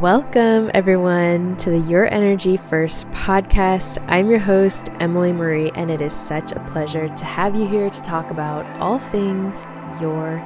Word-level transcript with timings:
Welcome, 0.00 0.72
everyone, 0.74 1.56
to 1.58 1.70
the 1.70 1.78
Your 1.78 2.12
Energy 2.12 2.56
First 2.56 3.08
podcast. 3.12 4.04
I'm 4.08 4.28
your 4.28 4.40
host, 4.40 4.90
Emily 4.98 5.32
Marie, 5.32 5.70
and 5.76 5.88
it 5.88 6.00
is 6.00 6.12
such 6.12 6.50
a 6.50 6.58
pleasure 6.66 7.08
to 7.08 7.24
have 7.24 7.54
you 7.54 7.68
here 7.68 7.88
to 7.88 8.02
talk 8.02 8.32
about 8.32 8.66
all 8.80 8.98
things 8.98 9.62
your 10.00 10.38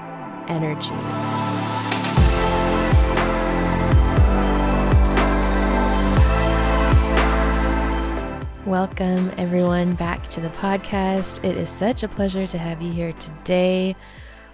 energy. 0.48 0.90
Welcome, 8.68 9.32
everyone, 9.38 9.94
back 9.94 10.28
to 10.28 10.42
the 10.42 10.50
podcast. 10.50 11.42
It 11.42 11.56
is 11.56 11.70
such 11.70 12.02
a 12.02 12.08
pleasure 12.08 12.46
to 12.46 12.58
have 12.58 12.82
you 12.82 12.92
here 12.92 13.14
today. 13.14 13.96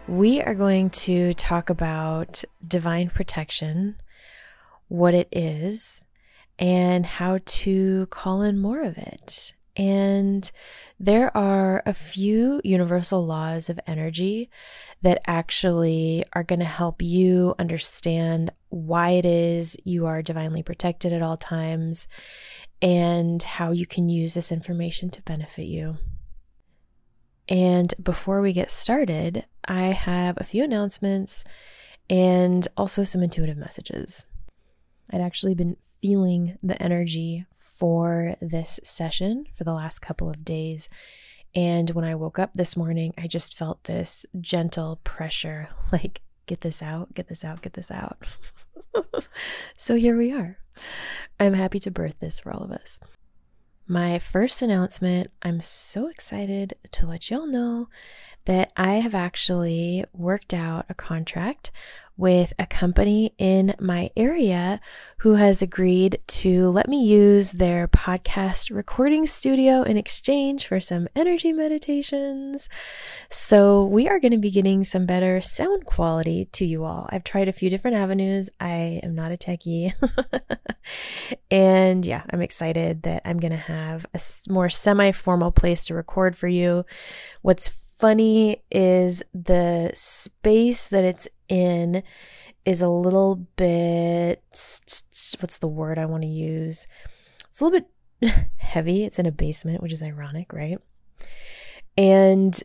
We 0.06 0.40
are 0.40 0.54
going 0.54 0.90
to 0.90 1.34
talk 1.34 1.68
about 1.68 2.44
divine 2.68 3.10
protection 3.10 3.96
what 4.88 5.14
it 5.14 5.28
is 5.32 6.04
and 6.58 7.04
how 7.04 7.40
to 7.44 8.06
call 8.06 8.42
in 8.42 8.58
more 8.58 8.82
of 8.82 8.96
it. 8.96 9.54
And 9.76 10.50
there 11.00 11.36
are 11.36 11.82
a 11.84 11.92
few 11.92 12.60
universal 12.62 13.26
laws 13.26 13.68
of 13.68 13.80
energy 13.86 14.48
that 15.02 15.20
actually 15.26 16.24
are 16.32 16.44
going 16.44 16.60
to 16.60 16.64
help 16.64 17.02
you 17.02 17.54
understand 17.58 18.52
why 18.68 19.10
it 19.10 19.24
is 19.24 19.76
you 19.84 20.06
are 20.06 20.22
divinely 20.22 20.62
protected 20.62 21.12
at 21.12 21.22
all 21.22 21.36
times 21.36 22.06
and 22.80 23.42
how 23.42 23.72
you 23.72 23.86
can 23.86 24.08
use 24.08 24.34
this 24.34 24.52
information 24.52 25.10
to 25.10 25.22
benefit 25.22 25.66
you. 25.66 25.96
And 27.48 27.92
before 28.02 28.40
we 28.40 28.52
get 28.52 28.70
started, 28.70 29.44
I 29.64 29.86
have 29.86 30.38
a 30.38 30.44
few 30.44 30.64
announcements 30.64 31.44
and 32.08 32.66
also 32.76 33.04
some 33.04 33.22
intuitive 33.22 33.56
messages. 33.56 34.26
I'd 35.10 35.20
actually 35.20 35.54
been 35.54 35.76
feeling 36.00 36.58
the 36.62 36.80
energy 36.82 37.46
for 37.56 38.36
this 38.40 38.78
session 38.82 39.46
for 39.56 39.64
the 39.64 39.72
last 39.72 40.00
couple 40.00 40.28
of 40.28 40.44
days. 40.44 40.88
And 41.54 41.90
when 41.90 42.04
I 42.04 42.14
woke 42.14 42.38
up 42.38 42.54
this 42.54 42.76
morning, 42.76 43.14
I 43.16 43.26
just 43.26 43.56
felt 43.56 43.84
this 43.84 44.26
gentle 44.40 45.00
pressure 45.04 45.68
like, 45.92 46.20
get 46.46 46.60
this 46.60 46.82
out, 46.82 47.14
get 47.14 47.28
this 47.28 47.44
out, 47.44 47.62
get 47.62 47.74
this 47.74 47.90
out. 47.90 48.18
so 49.76 49.94
here 49.96 50.16
we 50.16 50.32
are. 50.32 50.58
I'm 51.38 51.54
happy 51.54 51.80
to 51.80 51.90
birth 51.90 52.16
this 52.20 52.40
for 52.40 52.52
all 52.52 52.62
of 52.62 52.72
us. 52.72 53.00
My 53.86 54.18
first 54.18 54.62
announcement 54.62 55.30
I'm 55.42 55.60
so 55.60 56.08
excited 56.08 56.74
to 56.92 57.06
let 57.06 57.30
y'all 57.30 57.46
know 57.46 57.88
that 58.46 58.72
I 58.76 58.94
have 58.94 59.14
actually 59.14 60.04
worked 60.12 60.54
out 60.54 60.86
a 60.88 60.94
contract 60.94 61.70
with 62.16 62.52
a 62.58 62.66
company 62.66 63.34
in 63.38 63.74
my 63.80 64.10
area 64.16 64.80
who 65.18 65.34
has 65.34 65.62
agreed 65.62 66.18
to 66.26 66.68
let 66.68 66.88
me 66.88 67.04
use 67.04 67.52
their 67.52 67.88
podcast 67.88 68.74
recording 68.74 69.26
studio 69.26 69.82
in 69.82 69.96
exchange 69.96 70.66
for 70.66 70.80
some 70.80 71.08
energy 71.16 71.52
meditations. 71.52 72.68
So 73.30 73.84
we 73.84 74.08
are 74.08 74.20
going 74.20 74.32
to 74.32 74.38
be 74.38 74.50
getting 74.50 74.84
some 74.84 75.06
better 75.06 75.40
sound 75.40 75.86
quality 75.86 76.44
to 76.52 76.64
you 76.64 76.84
all. 76.84 77.08
I've 77.10 77.24
tried 77.24 77.48
a 77.48 77.52
few 77.52 77.68
different 77.68 77.96
avenues. 77.96 78.50
I 78.60 79.00
am 79.02 79.14
not 79.14 79.32
a 79.32 79.36
techie. 79.36 79.92
and 81.50 82.06
yeah, 82.06 82.22
I'm 82.30 82.42
excited 82.42 83.02
that 83.02 83.22
I'm 83.24 83.40
going 83.40 83.52
to 83.52 83.56
have 83.56 84.06
a 84.14 84.20
more 84.48 84.68
semi 84.68 85.10
formal 85.10 85.50
place 85.50 85.86
to 85.86 85.94
record 85.94 86.36
for 86.36 86.48
you. 86.48 86.84
What's 87.42 87.83
funny 87.96 88.62
is 88.70 89.22
the 89.32 89.92
space 89.94 90.88
that 90.88 91.04
it's 91.04 91.28
in 91.48 92.02
is 92.64 92.82
a 92.82 92.88
little 92.88 93.36
bit 93.56 94.42
what's 95.40 95.58
the 95.58 95.68
word 95.68 95.98
I 95.98 96.06
want 96.06 96.22
to 96.22 96.28
use? 96.28 96.86
It's 97.48 97.60
a 97.60 97.64
little 97.64 97.80
bit 97.80 98.48
heavy. 98.56 99.04
It's 99.04 99.18
in 99.18 99.26
a 99.26 99.32
basement, 99.32 99.82
which 99.82 99.92
is 99.92 100.02
ironic, 100.02 100.52
right? 100.52 100.78
And 101.96 102.60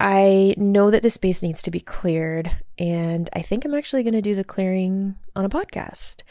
I 0.00 0.54
know 0.56 0.90
that 0.90 1.02
the 1.02 1.10
space 1.10 1.42
needs 1.42 1.62
to 1.62 1.70
be 1.70 1.80
cleared, 1.80 2.50
and 2.78 3.28
I 3.34 3.42
think 3.42 3.64
I'm 3.64 3.74
actually 3.74 4.02
going 4.02 4.14
to 4.14 4.22
do 4.22 4.34
the 4.34 4.44
clearing 4.44 5.16
on 5.36 5.44
a 5.44 5.50
podcast. 5.50 6.22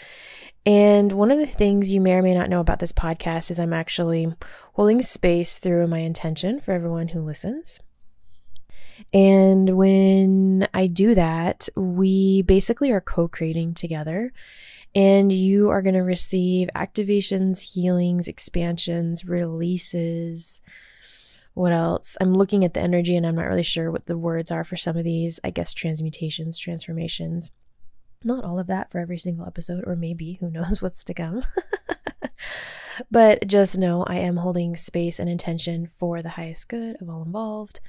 And 0.65 1.11
one 1.11 1.31
of 1.31 1.39
the 1.39 1.45
things 1.45 1.91
you 1.91 2.01
may 2.01 2.13
or 2.13 2.21
may 2.21 2.33
not 2.33 2.49
know 2.49 2.59
about 2.59 2.79
this 2.79 2.93
podcast 2.93 3.51
is 3.51 3.59
I'm 3.59 3.73
actually 3.73 4.33
holding 4.73 5.01
space 5.01 5.57
through 5.57 5.87
my 5.87 5.99
intention 5.99 6.59
for 6.59 6.71
everyone 6.71 7.09
who 7.09 7.21
listens. 7.21 7.79
And 9.13 9.77
when 9.77 10.67
I 10.73 10.87
do 10.87 11.15
that, 11.15 11.69
we 11.75 12.41
basically 12.43 12.91
are 12.91 13.01
co 13.01 13.27
creating 13.27 13.73
together. 13.73 14.31
And 14.95 15.31
you 15.31 15.69
are 15.69 15.81
going 15.81 15.95
to 15.95 16.01
receive 16.01 16.69
activations, 16.75 17.73
healings, 17.73 18.27
expansions, 18.27 19.25
releases. 19.25 20.61
What 21.55 21.71
else? 21.71 22.15
I'm 22.21 22.33
looking 22.33 22.63
at 22.63 22.73
the 22.73 22.79
energy 22.79 23.15
and 23.15 23.25
I'm 23.25 23.35
not 23.35 23.47
really 23.47 23.63
sure 23.63 23.91
what 23.91 24.05
the 24.05 24.17
words 24.17 24.51
are 24.51 24.63
for 24.63 24.77
some 24.77 24.95
of 24.95 25.03
these. 25.03 25.39
I 25.43 25.49
guess 25.49 25.73
transmutations, 25.73 26.57
transformations. 26.57 27.51
Not 28.23 28.43
all 28.43 28.59
of 28.59 28.67
that 28.67 28.91
for 28.91 28.99
every 28.99 29.17
single 29.17 29.45
episode, 29.45 29.83
or 29.85 29.95
maybe 29.95 30.33
who 30.39 30.49
knows 30.49 30.81
what's 30.81 31.03
to 31.05 31.13
come. 31.13 31.43
but 33.11 33.47
just 33.47 33.77
know 33.77 34.03
I 34.03 34.15
am 34.15 34.37
holding 34.37 34.75
space 34.77 35.19
and 35.19 35.29
intention 35.29 35.87
for 35.87 36.21
the 36.21 36.29
highest 36.29 36.69
good 36.69 37.01
of 37.01 37.09
all 37.09 37.23
involved 37.23 37.79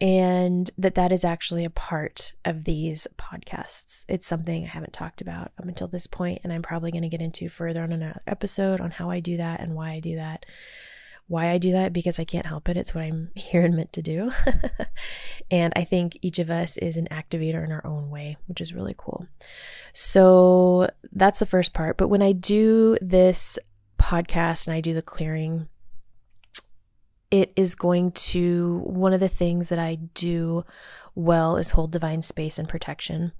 and 0.00 0.70
that 0.76 0.96
that 0.96 1.12
is 1.12 1.24
actually 1.24 1.64
a 1.64 1.70
part 1.70 2.32
of 2.44 2.64
these 2.64 3.06
podcasts. 3.16 4.04
It's 4.08 4.26
something 4.26 4.64
I 4.64 4.68
haven't 4.68 4.92
talked 4.92 5.20
about 5.20 5.52
up 5.58 5.66
until 5.66 5.88
this 5.88 6.06
point, 6.06 6.40
and 6.42 6.52
I'm 6.52 6.62
probably 6.62 6.90
going 6.90 7.02
to 7.02 7.08
get 7.08 7.22
into 7.22 7.48
further 7.48 7.82
on 7.82 7.92
another 7.92 8.20
episode 8.26 8.80
on 8.80 8.92
how 8.92 9.10
I 9.10 9.20
do 9.20 9.36
that 9.36 9.60
and 9.60 9.74
why 9.74 9.92
I 9.92 10.00
do 10.00 10.16
that. 10.16 10.46
Why 11.26 11.48
I 11.48 11.58
do 11.58 11.72
that 11.72 11.94
because 11.94 12.18
I 12.18 12.24
can't 12.24 12.44
help 12.44 12.68
it. 12.68 12.76
It's 12.76 12.94
what 12.94 13.04
I'm 13.04 13.30
here 13.34 13.64
and 13.64 13.76
meant 13.76 13.94
to 13.94 14.02
do. 14.02 14.32
and 15.50 15.72
I 15.74 15.84
think 15.84 16.18
each 16.20 16.38
of 16.38 16.50
us 16.50 16.76
is 16.76 16.96
an 16.96 17.08
activator 17.10 17.64
in 17.64 17.72
our 17.72 17.86
own 17.86 18.10
way, 18.10 18.36
which 18.46 18.60
is 18.60 18.74
really 18.74 18.94
cool. 18.96 19.26
So 19.94 20.90
that's 21.12 21.40
the 21.40 21.46
first 21.46 21.72
part. 21.72 21.96
But 21.96 22.08
when 22.08 22.20
I 22.20 22.32
do 22.32 22.98
this 23.00 23.58
podcast 23.98 24.66
and 24.66 24.76
I 24.76 24.82
do 24.82 24.92
the 24.92 25.00
clearing, 25.00 25.68
it 27.34 27.52
is 27.56 27.74
going 27.74 28.12
to, 28.12 28.78
one 28.84 29.12
of 29.12 29.18
the 29.18 29.28
things 29.28 29.68
that 29.68 29.78
I 29.80 29.96
do 30.14 30.64
well 31.16 31.56
is 31.56 31.70
hold 31.70 31.90
divine 31.90 32.22
space 32.22 32.60
and 32.60 32.68
protection. 32.68 33.32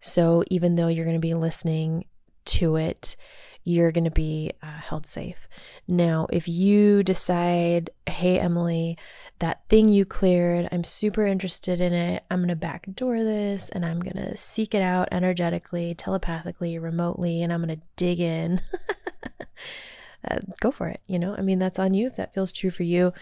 So 0.00 0.42
even 0.50 0.74
though 0.74 0.88
you're 0.88 1.04
going 1.04 1.14
to 1.14 1.20
be 1.20 1.34
listening 1.34 2.06
to 2.46 2.74
it, 2.74 3.14
you're 3.62 3.92
going 3.92 4.02
to 4.02 4.10
be 4.10 4.50
uh, 4.64 4.66
held 4.66 5.06
safe. 5.06 5.46
Now, 5.86 6.26
if 6.32 6.48
you 6.48 7.04
decide, 7.04 7.90
hey, 8.08 8.40
Emily, 8.40 8.98
that 9.38 9.62
thing 9.68 9.88
you 9.88 10.04
cleared, 10.04 10.68
I'm 10.72 10.82
super 10.82 11.24
interested 11.24 11.80
in 11.80 11.92
it. 11.92 12.24
I'm 12.28 12.40
going 12.40 12.48
to 12.48 12.56
backdoor 12.56 13.22
this 13.22 13.68
and 13.68 13.86
I'm 13.86 14.00
going 14.00 14.16
to 14.16 14.36
seek 14.36 14.74
it 14.74 14.82
out 14.82 15.06
energetically, 15.12 15.94
telepathically, 15.94 16.80
remotely, 16.80 17.44
and 17.44 17.52
I'm 17.52 17.62
going 17.64 17.76
to 17.76 17.86
dig 17.94 18.18
in. 18.18 18.60
uh, 20.28 20.38
go 20.60 20.70
for 20.70 20.88
it. 20.88 21.00
You 21.06 21.18
know, 21.18 21.34
I 21.36 21.42
mean, 21.42 21.58
that's 21.58 21.78
on 21.78 21.94
you 21.94 22.06
if 22.06 22.16
that 22.16 22.34
feels 22.34 22.52
true 22.52 22.70
for 22.70 22.82
you. 22.82 23.12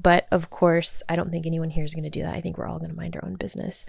But 0.00 0.26
of 0.30 0.50
course, 0.50 1.02
I 1.08 1.16
don't 1.16 1.30
think 1.30 1.46
anyone 1.46 1.70
here 1.70 1.84
is 1.84 1.94
going 1.94 2.04
to 2.04 2.10
do 2.10 2.22
that. 2.22 2.34
I 2.34 2.40
think 2.40 2.58
we're 2.58 2.66
all 2.66 2.78
going 2.78 2.90
to 2.90 2.96
mind 2.96 3.16
our 3.16 3.24
own 3.24 3.36
business. 3.36 3.84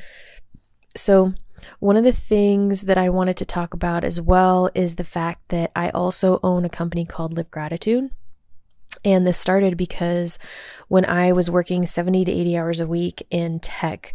So, 0.96 1.34
one 1.80 1.98
of 1.98 2.04
the 2.04 2.14
things 2.14 2.84
that 2.84 2.98
I 2.98 3.10
wanted 3.10 3.38
to 3.38 3.46
talk 3.46 3.74
about 3.74 4.04
as 4.04 4.20
well 4.20 4.70
is 4.76 4.96
the 4.96 5.04
fact 5.04 5.50
that 5.50 5.72
I 5.76 5.90
also 5.90 6.40
own 6.44 6.66
a 6.66 6.70
company 6.70 7.06
called 7.06 7.36
Live 7.36 7.52
Gratitude. 7.52 8.12
And 9.04 9.26
this 9.26 9.38
started 9.38 9.78
because 9.78 10.40
when 10.88 11.06
I 11.06 11.32
was 11.32 11.50
working 11.50 11.86
70 11.86 12.26
to 12.26 12.32
80 12.32 12.58
hours 12.58 12.80
a 12.80 12.88
week 12.88 13.26
in 13.30 13.60
tech 13.60 14.14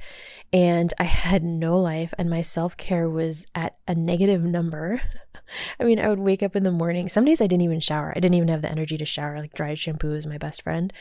and 0.52 0.92
I 0.98 1.04
had 1.04 1.42
no 1.42 1.76
life 1.76 2.14
and 2.18 2.30
my 2.30 2.42
self 2.42 2.76
care 2.76 3.08
was 3.08 3.46
at 3.54 3.76
a 3.86 3.94
negative 3.94 4.42
number, 4.42 5.02
I 5.80 5.84
mean, 5.84 5.98
I 5.98 6.08
would 6.08 6.20
wake 6.20 6.42
up 6.42 6.54
in 6.54 6.62
the 6.62 6.70
morning. 6.70 7.08
Some 7.08 7.24
days 7.24 7.40
I 7.40 7.46
didn't 7.46 7.62
even 7.62 7.80
shower. 7.80 8.12
I 8.14 8.20
didn't 8.20 8.34
even 8.34 8.48
have 8.48 8.62
the 8.62 8.70
energy 8.70 8.96
to 8.96 9.04
shower. 9.04 9.38
Like 9.38 9.52
dried 9.52 9.78
shampoo 9.78 10.14
is 10.14 10.26
my 10.26 10.38
best 10.38 10.62
friend. 10.62 10.92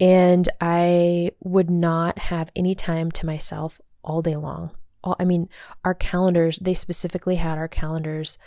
And 0.00 0.48
I 0.60 1.30
would 1.40 1.70
not 1.70 2.18
have 2.18 2.50
any 2.56 2.74
time 2.74 3.10
to 3.12 3.26
myself 3.26 3.80
all 4.02 4.20
day 4.20 4.36
long. 4.36 4.72
All, 5.02 5.16
I 5.20 5.24
mean, 5.24 5.48
our 5.84 5.94
calendars, 5.94 6.58
they 6.58 6.74
specifically 6.74 7.36
had 7.36 7.58
our 7.58 7.68
calendars 7.68 8.38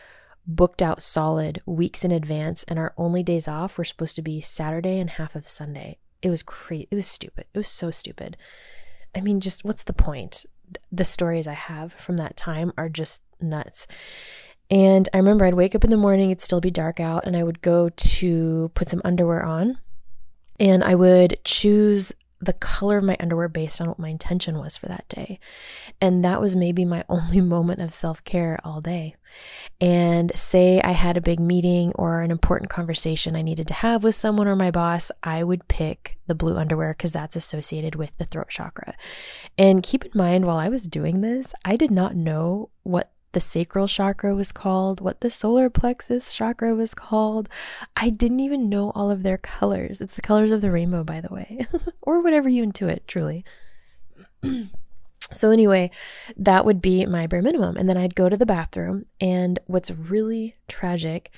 booked 0.47 0.81
out 0.81 1.01
solid 1.01 1.61
weeks 1.65 2.05
in 2.05 2.11
advance, 2.11 2.63
and 2.63 2.79
our 2.79 2.94
only 2.97 3.21
days 3.21 3.47
off 3.47 3.77
were 3.77 3.83
supposed 3.83 4.15
to 4.15 4.21
be 4.21 4.39
Saturday 4.39 4.99
and 4.99 5.11
half 5.11 5.35
of 5.35 5.47
Sunday. 5.47 5.97
It 6.21 6.29
was 6.29 6.41
crazy. 6.41 6.88
It 6.89 6.95
was 6.95 7.07
stupid. 7.07 7.45
It 7.53 7.57
was 7.57 7.67
so 7.67 7.91
stupid. 7.91 8.38
I 9.13 9.21
mean, 9.21 9.39
just 9.39 9.65
what's 9.65 9.83
the 9.83 9.94
point? 9.94 10.45
The 10.91 11.05
stories 11.05 11.47
I 11.47 11.53
have 11.53 11.94
from 11.94 12.17
that 12.17 12.38
time 12.38 12.73
are 12.77 12.89
just 12.89 13.23
nuts. 13.41 13.88
And 14.69 15.07
I 15.13 15.17
remember 15.17 15.45
I'd 15.45 15.53
wake 15.53 15.75
up 15.75 15.83
in 15.83 15.91
the 15.91 15.97
morning, 15.97 16.29
it'd 16.29 16.41
still 16.41 16.59
be 16.59 16.71
dark 16.71 16.99
out, 16.99 17.25
and 17.25 17.38
I 17.38 17.44
would 17.44 17.61
go 17.61 17.89
to 17.89 18.71
put 18.73 18.89
some 18.89 19.01
underwear 19.05 19.44
on. 19.44 19.77
And 20.59 20.83
I 20.83 20.95
would 20.95 21.38
choose 21.44 22.13
the 22.39 22.53
color 22.53 22.97
of 22.97 23.03
my 23.03 23.17
underwear 23.19 23.47
based 23.47 23.81
on 23.81 23.87
what 23.87 23.99
my 23.99 24.09
intention 24.09 24.59
was 24.59 24.77
for 24.77 24.87
that 24.87 25.07
day. 25.09 25.39
And 25.99 26.23
that 26.23 26.39
was 26.39 26.55
maybe 26.55 26.85
my 26.85 27.03
only 27.09 27.41
moment 27.41 27.81
of 27.81 27.93
self 27.93 28.23
care 28.23 28.59
all 28.63 28.81
day. 28.81 29.15
And 29.79 30.31
say 30.35 30.81
I 30.81 30.91
had 30.91 31.17
a 31.17 31.21
big 31.21 31.39
meeting 31.39 31.91
or 31.95 32.21
an 32.21 32.31
important 32.31 32.69
conversation 32.69 33.35
I 33.35 33.41
needed 33.41 33.67
to 33.67 33.73
have 33.75 34.03
with 34.03 34.15
someone 34.15 34.47
or 34.47 34.55
my 34.55 34.71
boss, 34.71 35.11
I 35.21 35.43
would 35.43 35.67
pick 35.67 36.17
the 36.27 36.35
blue 36.35 36.57
underwear 36.57 36.93
because 36.93 37.11
that's 37.11 37.35
associated 37.35 37.95
with 37.95 38.17
the 38.17 38.25
throat 38.25 38.49
chakra. 38.49 38.95
And 39.57 39.83
keep 39.83 40.05
in 40.05 40.11
mind, 40.13 40.45
while 40.45 40.57
I 40.57 40.69
was 40.69 40.87
doing 40.87 41.21
this, 41.21 41.53
I 41.65 41.75
did 41.75 41.91
not 41.91 42.15
know 42.15 42.69
what 42.83 43.11
the 43.33 43.39
sacral 43.39 43.88
chakra 43.88 44.33
was 44.33 44.51
called, 44.51 45.01
what 45.01 45.21
the 45.21 45.29
solar 45.29 45.69
plexus 45.69 46.33
chakra 46.33 46.74
was 46.74 46.94
called. 46.94 47.50
I 47.95 48.09
didn't 48.09 48.39
even 48.39 48.69
know 48.69 48.91
all 48.91 49.12
of 49.12 49.24
their 49.24 49.38
colors. 49.38 50.01
It's 50.01 50.15
the 50.15 50.21
colors 50.21 50.51
of 50.51 50.62
the 50.62 50.71
rainbow, 50.71 51.03
by 51.03 51.21
the 51.21 51.33
way, 51.33 51.68
or 52.01 52.21
whatever 52.21 52.50
you 52.50 52.65
intuit, 52.65 53.01
truly. 53.06 53.44
so, 55.31 55.51
anyway, 55.51 55.91
that 56.38 56.65
would 56.65 56.81
be 56.81 57.06
my 57.06 57.27
bare 57.27 57.41
minimum. 57.41 57.77
And 57.77 57.89
then 57.89 57.97
I'd 57.97 58.15
go 58.15 58.29
to 58.29 58.38
the 58.38 58.45
bathroom. 58.45 59.06
And 59.19 59.59
what's 59.68 59.91
really 59.91 60.56
tragic 60.68 61.31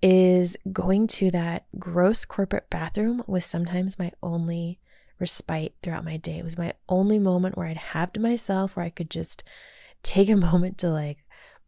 is 0.00 0.56
going 0.72 1.06
to 1.06 1.30
that 1.30 1.64
gross 1.78 2.24
corporate 2.24 2.68
bathroom 2.70 3.22
was 3.26 3.44
sometimes 3.44 3.98
my 3.98 4.10
only 4.22 4.80
respite 5.20 5.74
throughout 5.82 6.04
my 6.04 6.16
day. 6.16 6.38
It 6.38 6.44
was 6.44 6.58
my 6.58 6.72
only 6.88 7.18
moment 7.18 7.56
where 7.56 7.66
I'd 7.66 7.76
have 7.76 8.12
to 8.14 8.20
myself, 8.20 8.76
where 8.76 8.84
I 8.84 8.90
could 8.90 9.10
just 9.10 9.44
take 10.02 10.28
a 10.28 10.36
moment 10.50 10.78
to 10.78 10.90
like 10.90 11.18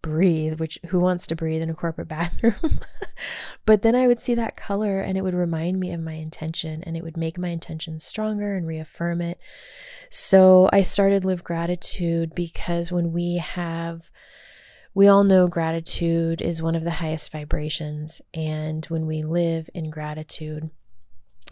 breathe, 0.04 0.60
which 0.60 0.78
who 0.88 1.00
wants 1.00 1.26
to 1.26 1.34
breathe 1.34 1.62
in 1.62 1.70
a 1.70 1.74
corporate 1.74 2.08
bathroom? 2.16 2.80
but 3.64 3.80
then 3.80 3.96
I 3.96 4.06
would 4.06 4.20
see 4.20 4.34
that 4.34 4.56
color 4.56 5.00
and 5.00 5.16
it 5.16 5.22
would 5.22 5.34
remind 5.34 5.80
me 5.80 5.92
of 5.92 6.00
my 6.00 6.12
intention 6.12 6.82
and 6.84 6.94
it 6.96 7.02
would 7.02 7.16
make 7.16 7.38
my 7.38 7.48
intention 7.48 7.98
stronger 8.00 8.54
and 8.54 8.66
reaffirm 8.66 9.22
it. 9.22 9.38
So 10.10 10.68
I 10.72 10.82
started 10.82 11.24
Live 11.24 11.42
Gratitude 11.42 12.34
because 12.34 12.92
when 12.92 13.12
we 13.12 13.36
have 13.36 14.10
we 14.96 15.08
all 15.08 15.24
know 15.24 15.48
gratitude 15.48 16.40
is 16.40 16.62
one 16.62 16.76
of 16.76 16.84
the 16.84 16.92
highest 16.92 17.32
vibrations. 17.32 18.22
And 18.32 18.84
when 18.86 19.06
we 19.06 19.24
live 19.24 19.68
in 19.74 19.90
gratitude, 19.90 20.70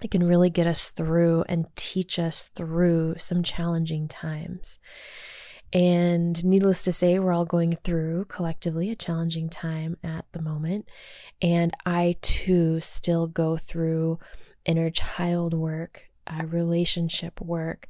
it 0.00 0.12
can 0.12 0.24
really 0.24 0.48
get 0.48 0.68
us 0.68 0.90
through 0.90 1.44
and 1.48 1.66
teach 1.74 2.20
us 2.20 2.50
through 2.54 3.16
some 3.18 3.42
challenging 3.42 4.06
times. 4.06 4.78
And 5.72 6.44
needless 6.44 6.82
to 6.84 6.92
say, 6.92 7.18
we're 7.18 7.32
all 7.32 7.46
going 7.46 7.72
through 7.82 8.26
collectively 8.26 8.90
a 8.90 8.96
challenging 8.96 9.48
time 9.48 9.96
at 10.04 10.26
the 10.32 10.42
moment. 10.42 10.88
And 11.40 11.72
I 11.86 12.16
too 12.20 12.80
still 12.80 13.26
go 13.26 13.56
through 13.56 14.18
inner 14.64 14.90
child 14.90 15.54
work, 15.54 16.10
uh, 16.26 16.44
relationship 16.46 17.40
work, 17.40 17.88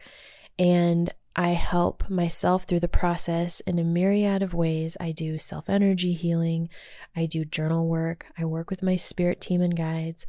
and 0.58 1.12
I 1.34 1.50
help 1.50 2.08
myself 2.10 2.64
through 2.64 2.80
the 2.80 2.88
process 2.88 3.60
in 3.60 3.78
a 3.78 3.84
myriad 3.84 4.42
of 4.42 4.52
ways. 4.52 4.98
I 5.00 5.12
do 5.12 5.38
self 5.38 5.68
energy 5.68 6.12
healing, 6.12 6.68
I 7.16 7.26
do 7.26 7.44
journal 7.44 7.88
work, 7.88 8.26
I 8.36 8.44
work 8.44 8.68
with 8.68 8.82
my 8.82 8.96
spirit 8.96 9.40
team 9.40 9.62
and 9.62 9.76
guides. 9.76 10.26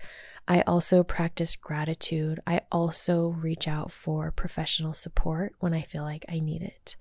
I 0.48 0.62
also 0.62 1.04
practice 1.04 1.56
gratitude. 1.56 2.40
I 2.45 2.62
also 2.72 3.28
reach 3.28 3.68
out 3.68 3.92
for 3.92 4.31
professional 4.31 4.94
support 4.94 5.54
when 5.60 5.74
I 5.74 5.81
feel 5.81 6.04
like 6.04 6.25
I 6.28 6.40
need 6.40 6.62
it. 6.62 6.98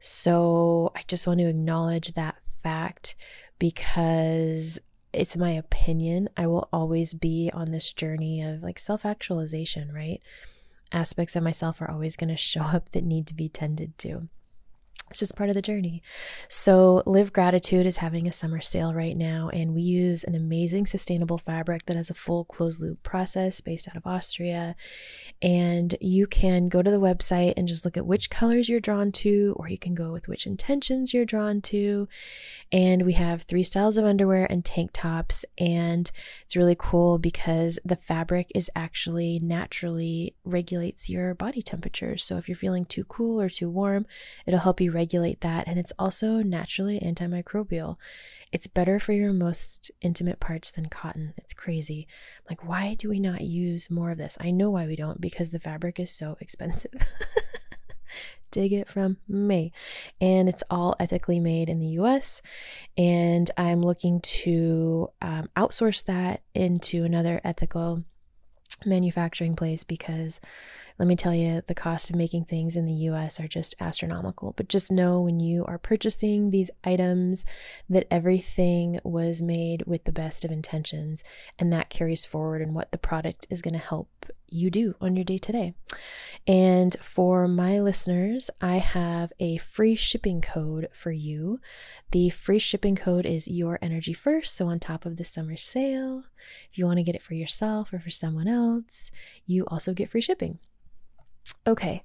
So 0.00 0.92
I 0.94 1.02
just 1.08 1.26
want 1.26 1.40
to 1.40 1.48
acknowledge 1.48 2.12
that 2.12 2.36
fact 2.62 3.16
because 3.58 4.80
it's 5.12 5.36
my 5.36 5.50
opinion. 5.52 6.28
I 6.36 6.46
will 6.46 6.68
always 6.72 7.14
be 7.14 7.50
on 7.54 7.70
this 7.70 7.92
journey 7.92 8.42
of 8.42 8.62
like 8.62 8.78
self 8.78 9.06
actualization, 9.06 9.92
right? 9.92 10.20
Aspects 10.92 11.36
of 11.36 11.42
myself 11.42 11.80
are 11.80 11.90
always 11.90 12.16
going 12.16 12.28
to 12.34 12.36
show 12.36 12.62
up 12.62 12.90
that 12.90 13.04
need 13.04 13.26
to 13.28 13.34
be 13.34 13.48
tended 13.48 13.96
to 13.98 14.28
it's 15.10 15.20
just 15.20 15.36
part 15.36 15.50
of 15.50 15.54
the 15.54 15.62
journey. 15.62 16.02
So, 16.48 17.02
Live 17.04 17.32
Gratitude 17.32 17.86
is 17.86 17.98
having 17.98 18.26
a 18.26 18.32
summer 18.32 18.60
sale 18.60 18.94
right 18.94 19.16
now, 19.16 19.50
and 19.52 19.74
we 19.74 19.82
use 19.82 20.24
an 20.24 20.34
amazing 20.34 20.86
sustainable 20.86 21.36
fabric 21.36 21.84
that 21.86 21.96
has 21.96 22.08
a 22.08 22.14
full 22.14 22.44
closed 22.44 22.80
loop 22.80 23.02
process 23.02 23.60
based 23.60 23.86
out 23.86 23.96
of 23.96 24.06
Austria. 24.06 24.74
And 25.42 25.94
you 26.00 26.26
can 26.26 26.68
go 26.68 26.82
to 26.82 26.90
the 26.90 27.00
website 27.00 27.52
and 27.56 27.68
just 27.68 27.84
look 27.84 27.98
at 27.98 28.06
which 28.06 28.30
colors 28.30 28.68
you're 28.68 28.80
drawn 28.80 29.12
to, 29.12 29.54
or 29.58 29.68
you 29.68 29.76
can 29.76 29.94
go 29.94 30.10
with 30.10 30.26
which 30.26 30.46
intentions 30.46 31.12
you're 31.12 31.26
drawn 31.26 31.60
to. 31.62 32.08
And 32.72 33.02
we 33.04 33.12
have 33.12 33.42
three 33.42 33.62
styles 33.62 33.98
of 33.98 34.06
underwear 34.06 34.46
and 34.50 34.64
tank 34.64 34.90
tops, 34.94 35.44
and 35.58 36.10
it's 36.44 36.56
really 36.56 36.76
cool 36.78 37.18
because 37.18 37.78
the 37.84 37.96
fabric 37.96 38.50
is 38.54 38.70
actually 38.74 39.38
naturally 39.38 40.34
regulates 40.44 41.10
your 41.10 41.34
body 41.34 41.60
temperature. 41.60 42.16
So, 42.16 42.38
if 42.38 42.48
you're 42.48 42.56
feeling 42.56 42.86
too 42.86 43.04
cool 43.04 43.38
or 43.38 43.50
too 43.50 43.68
warm, 43.68 44.06
it'll 44.46 44.60
help 44.60 44.80
you 44.80 44.93
regulate 44.94 45.40
that, 45.40 45.66
and 45.66 45.78
it's 45.78 45.92
also 45.98 46.42
naturally 46.42 47.00
antimicrobial. 47.00 47.96
It's 48.52 48.66
better 48.66 48.98
for 48.98 49.12
your 49.12 49.32
most 49.32 49.90
intimate 50.00 50.40
parts 50.40 50.70
than 50.70 50.86
cotton. 50.86 51.34
It's 51.36 51.52
crazy. 51.52 52.06
Like, 52.48 52.66
why 52.66 52.94
do 52.94 53.08
we 53.08 53.18
not 53.18 53.42
use 53.42 53.90
more 53.90 54.10
of 54.10 54.18
this? 54.18 54.38
I 54.40 54.50
know 54.50 54.70
why 54.70 54.86
we 54.86 54.96
don't 54.96 55.20
because 55.20 55.50
the 55.50 55.60
fabric 55.60 55.98
is 55.98 56.10
so 56.10 56.36
expensive. 56.40 56.92
Dig 58.50 58.72
it 58.72 58.88
from 58.88 59.16
me. 59.28 59.72
And 60.20 60.48
it's 60.48 60.62
all 60.70 60.94
ethically 61.00 61.40
made 61.40 61.68
in 61.68 61.80
the 61.80 61.98
US. 61.98 62.40
And 62.96 63.50
I'm 63.56 63.82
looking 63.82 64.20
to 64.20 65.10
um, 65.20 65.48
outsource 65.56 66.04
that 66.04 66.42
into 66.54 67.02
another 67.02 67.40
ethical 67.42 68.04
manufacturing 68.86 69.56
place 69.56 69.84
because 69.84 70.40
let 70.96 71.08
me 71.08 71.16
tell 71.16 71.34
you, 71.34 71.60
the 71.66 71.74
cost 71.74 72.10
of 72.10 72.16
making 72.16 72.44
things 72.44 72.76
in 72.76 72.84
the 72.84 72.92
US 72.92 73.40
are 73.40 73.48
just 73.48 73.74
astronomical. 73.80 74.54
But 74.56 74.68
just 74.68 74.92
know 74.92 75.20
when 75.20 75.40
you 75.40 75.64
are 75.64 75.78
purchasing 75.78 76.50
these 76.50 76.70
items 76.84 77.44
that 77.88 78.06
everything 78.12 79.00
was 79.02 79.42
made 79.42 79.82
with 79.86 80.04
the 80.04 80.12
best 80.12 80.44
of 80.44 80.52
intentions, 80.52 81.24
and 81.58 81.72
that 81.72 81.90
carries 81.90 82.24
forward 82.24 82.62
in 82.62 82.74
what 82.74 82.92
the 82.92 82.98
product 82.98 83.46
is 83.50 83.60
going 83.60 83.74
to 83.74 83.80
help 83.80 84.08
you 84.48 84.70
do 84.70 84.94
on 85.00 85.16
your 85.16 85.24
day 85.24 85.38
to 85.38 85.50
day. 85.50 85.74
And 86.46 86.94
for 87.00 87.48
my 87.48 87.80
listeners, 87.80 88.50
I 88.60 88.76
have 88.76 89.32
a 89.40 89.56
free 89.56 89.96
shipping 89.96 90.40
code 90.40 90.88
for 90.92 91.10
you. 91.10 91.60
The 92.12 92.30
free 92.30 92.60
shipping 92.60 92.94
code 92.94 93.26
is 93.26 93.48
Your 93.48 93.80
Energy 93.82 94.12
First. 94.12 94.54
So, 94.54 94.68
on 94.68 94.78
top 94.78 95.06
of 95.06 95.16
the 95.16 95.24
summer 95.24 95.56
sale, 95.56 96.24
if 96.70 96.78
you 96.78 96.86
want 96.86 96.98
to 96.98 97.02
get 97.02 97.16
it 97.16 97.22
for 97.22 97.34
yourself 97.34 97.92
or 97.92 97.98
for 97.98 98.10
someone 98.10 98.46
else, 98.46 99.10
you 99.44 99.64
also 99.66 99.92
get 99.92 100.10
free 100.10 100.20
shipping. 100.20 100.60
Okay, 101.66 102.02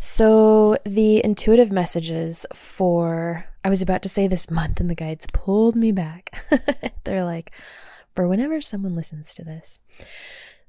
so 0.00 0.76
the 0.84 1.24
intuitive 1.24 1.70
messages 1.70 2.46
for, 2.54 3.44
I 3.64 3.68
was 3.68 3.82
about 3.82 4.02
to 4.02 4.08
say 4.08 4.26
this 4.26 4.50
month, 4.50 4.80
and 4.80 4.90
the 4.90 4.94
guides 4.94 5.26
pulled 5.32 5.76
me 5.76 5.92
back. 5.92 6.42
They're 7.04 7.24
like, 7.24 7.52
for 8.14 8.28
whenever 8.28 8.60
someone 8.60 8.94
listens 8.94 9.34
to 9.34 9.44
this. 9.44 9.78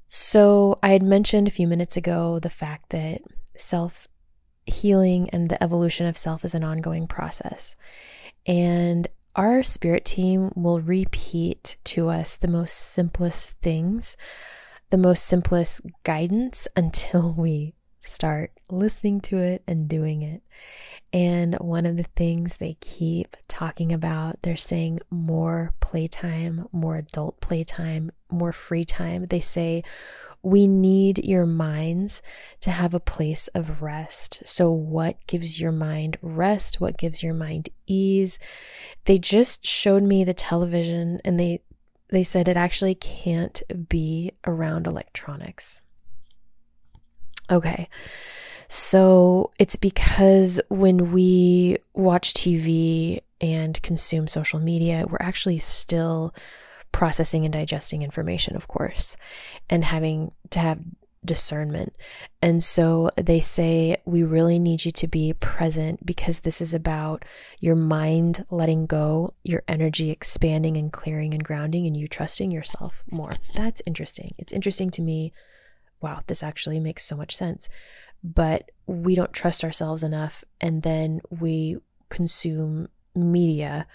So 0.08 0.78
I 0.82 0.90
had 0.90 1.02
mentioned 1.02 1.48
a 1.48 1.52
few 1.52 1.66
minutes 1.66 1.96
ago 1.96 2.38
the 2.38 2.50
fact 2.50 2.90
that 2.90 3.22
self 3.56 4.08
healing 4.66 5.28
and 5.30 5.48
the 5.48 5.62
evolution 5.62 6.06
of 6.06 6.16
self 6.16 6.44
is 6.44 6.54
an 6.54 6.64
ongoing 6.64 7.06
process. 7.06 7.74
And 8.46 9.08
our 9.34 9.62
spirit 9.62 10.04
team 10.04 10.52
will 10.54 10.80
repeat 10.80 11.76
to 11.84 12.08
us 12.08 12.36
the 12.36 12.48
most 12.48 12.74
simplest 12.74 13.52
things, 13.62 14.16
the 14.90 14.98
most 14.98 15.24
simplest 15.24 15.80
guidance 16.04 16.68
until 16.76 17.34
we 17.36 17.74
start 18.02 18.52
listening 18.70 19.20
to 19.22 19.38
it 19.38 19.62
and 19.66 19.88
doing 19.88 20.22
it. 20.22 20.42
And 21.12 21.54
one 21.56 21.86
of 21.86 21.96
the 21.96 22.06
things 22.16 22.56
they 22.56 22.76
keep 22.80 23.36
talking 23.48 23.92
about, 23.92 24.40
they're 24.42 24.56
saying 24.56 25.00
more 25.10 25.72
playtime, 25.80 26.66
more 26.72 26.96
adult 26.96 27.40
playtime, 27.40 28.10
more 28.30 28.52
free 28.52 28.84
time. 28.84 29.26
They 29.26 29.40
say, 29.40 29.82
we 30.42 30.66
need 30.66 31.24
your 31.24 31.46
minds 31.46 32.22
to 32.60 32.70
have 32.70 32.94
a 32.94 33.00
place 33.00 33.48
of 33.48 33.80
rest. 33.80 34.42
So, 34.44 34.72
what 34.72 35.24
gives 35.26 35.60
your 35.60 35.70
mind 35.70 36.18
rest? 36.20 36.80
What 36.80 36.98
gives 36.98 37.22
your 37.22 37.34
mind 37.34 37.68
ease? 37.86 38.38
They 39.04 39.18
just 39.18 39.64
showed 39.64 40.02
me 40.02 40.24
the 40.24 40.34
television 40.34 41.20
and 41.24 41.38
they 41.38 41.60
they 42.08 42.24
said 42.24 42.46
it 42.48 42.56
actually 42.56 42.94
can't 42.94 43.62
be 43.88 44.32
around 44.46 44.86
electronics. 44.86 45.80
Okay. 47.50 47.88
So 48.68 49.50
it's 49.58 49.76
because 49.76 50.60
when 50.68 51.12
we 51.12 51.76
watch 51.92 52.32
TV 52.32 53.20
and 53.40 53.80
consume 53.82 54.28
social 54.28 54.60
media, 54.60 55.04
we're 55.08 55.18
actually 55.20 55.58
still 55.58 56.34
processing 56.90 57.44
and 57.44 57.52
digesting 57.52 58.02
information, 58.02 58.56
of 58.56 58.68
course, 58.68 59.16
and 59.68 59.84
having 59.84 60.32
to 60.50 60.58
have 60.58 60.80
discernment. 61.24 61.94
And 62.40 62.64
so 62.64 63.10
they 63.16 63.40
say, 63.40 63.98
we 64.04 64.22
really 64.22 64.58
need 64.58 64.84
you 64.84 64.90
to 64.92 65.06
be 65.06 65.32
present 65.34 66.04
because 66.04 66.40
this 66.40 66.60
is 66.60 66.74
about 66.74 67.24
your 67.60 67.76
mind 67.76 68.44
letting 68.50 68.86
go, 68.86 69.34
your 69.44 69.62
energy 69.68 70.10
expanding 70.10 70.76
and 70.76 70.92
clearing 70.92 71.32
and 71.34 71.44
grounding, 71.44 71.86
and 71.86 71.96
you 71.96 72.08
trusting 72.08 72.50
yourself 72.50 73.04
more. 73.10 73.32
That's 73.54 73.82
interesting. 73.86 74.34
It's 74.38 74.52
interesting 74.52 74.90
to 74.92 75.02
me 75.02 75.32
wow, 76.02 76.20
this 76.26 76.42
actually 76.42 76.80
makes 76.80 77.04
so 77.04 77.16
much 77.16 77.34
sense. 77.36 77.68
but 78.24 78.70
we 78.86 79.14
don't 79.14 79.32
trust 79.32 79.64
ourselves 79.64 80.02
enough. 80.02 80.44
And 80.60 80.82
then 80.82 81.20
we 81.30 81.78
consume 82.08 82.88
media 83.14 83.86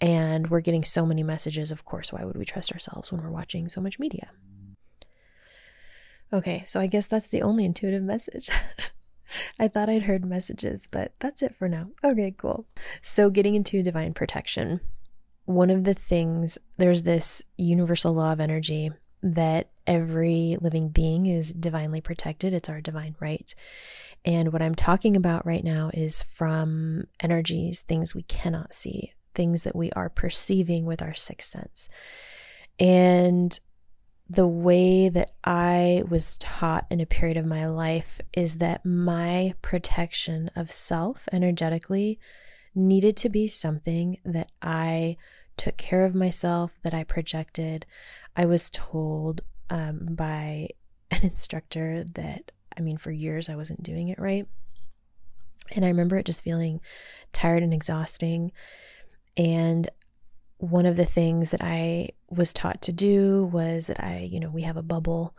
and 0.00 0.50
we're 0.50 0.60
getting 0.60 0.84
so 0.84 1.06
many 1.06 1.22
messages. 1.22 1.70
Of 1.70 1.84
course, 1.84 2.12
why 2.12 2.24
would 2.24 2.36
we 2.36 2.44
trust 2.44 2.72
ourselves 2.72 3.12
when 3.12 3.22
we're 3.22 3.30
watching 3.30 3.68
so 3.68 3.80
much 3.80 3.98
media? 3.98 4.30
Okay, 6.32 6.64
so 6.66 6.80
I 6.80 6.86
guess 6.86 7.06
that's 7.06 7.28
the 7.28 7.42
only 7.42 7.64
intuitive 7.64 8.02
message. 8.02 8.50
I 9.58 9.68
thought 9.68 9.88
I'd 9.88 10.02
heard 10.04 10.24
messages, 10.24 10.88
but 10.90 11.12
that's 11.18 11.42
it 11.42 11.54
for 11.54 11.68
now. 11.68 11.90
Okay, 12.02 12.34
cool. 12.36 12.66
So, 13.00 13.30
getting 13.30 13.54
into 13.54 13.82
divine 13.82 14.12
protection, 14.14 14.80
one 15.44 15.70
of 15.70 15.84
the 15.84 15.94
things, 15.94 16.58
there's 16.78 17.02
this 17.02 17.44
universal 17.56 18.12
law 18.14 18.32
of 18.32 18.40
energy 18.40 18.90
that 19.22 19.70
every 19.86 20.56
living 20.60 20.88
being 20.88 21.26
is 21.26 21.52
divinely 21.52 22.00
protected. 22.00 22.52
It's 22.52 22.68
our 22.68 22.80
divine 22.80 23.16
right. 23.20 23.54
And 24.24 24.52
what 24.52 24.62
I'm 24.62 24.74
talking 24.74 25.16
about 25.16 25.46
right 25.46 25.64
now 25.64 25.90
is 25.92 26.22
from 26.22 27.04
energies, 27.20 27.82
things 27.82 28.14
we 28.14 28.22
cannot 28.22 28.74
see, 28.74 29.12
things 29.34 29.62
that 29.62 29.76
we 29.76 29.90
are 29.92 30.08
perceiving 30.08 30.84
with 30.84 31.02
our 31.02 31.14
sixth 31.14 31.50
sense. 31.50 31.88
And 32.78 33.58
the 34.28 34.46
way 34.46 35.08
that 35.08 35.32
I 35.44 36.04
was 36.08 36.38
taught 36.38 36.86
in 36.90 37.00
a 37.00 37.06
period 37.06 37.36
of 37.36 37.44
my 37.44 37.66
life 37.66 38.20
is 38.32 38.58
that 38.58 38.84
my 38.86 39.54
protection 39.60 40.50
of 40.56 40.72
self 40.72 41.28
energetically 41.32 42.18
needed 42.74 43.16
to 43.18 43.28
be 43.28 43.46
something 43.46 44.16
that 44.24 44.50
I 44.62 45.16
took 45.56 45.76
care 45.76 46.04
of 46.04 46.14
myself, 46.14 46.78
that 46.82 46.94
I 46.94 47.04
projected. 47.04 47.86
I 48.36 48.46
was 48.46 48.70
told 48.70 49.42
um, 49.70 50.08
by 50.10 50.68
an 51.10 51.20
instructor 51.22 52.04
that, 52.14 52.52
I 52.76 52.80
mean, 52.80 52.96
for 52.96 53.10
years 53.10 53.48
I 53.48 53.56
wasn't 53.56 53.82
doing 53.82 54.08
it 54.08 54.18
right. 54.18 54.46
And 55.74 55.84
I 55.84 55.88
remember 55.88 56.16
it 56.16 56.26
just 56.26 56.44
feeling 56.44 56.80
tired 57.32 57.62
and 57.62 57.72
exhausting. 57.72 58.52
And 59.36 59.88
one 60.58 60.86
of 60.86 60.96
the 60.96 61.06
things 61.06 61.50
that 61.50 61.62
I 61.62 62.10
was 62.28 62.52
taught 62.52 62.82
to 62.82 62.92
do 62.92 63.48
was 63.52 63.86
that 63.88 64.02
I, 64.02 64.28
you 64.30 64.38
know, 64.38 64.50
we 64.50 64.62
have 64.62 64.76
a 64.76 64.82
bubble 64.82 65.34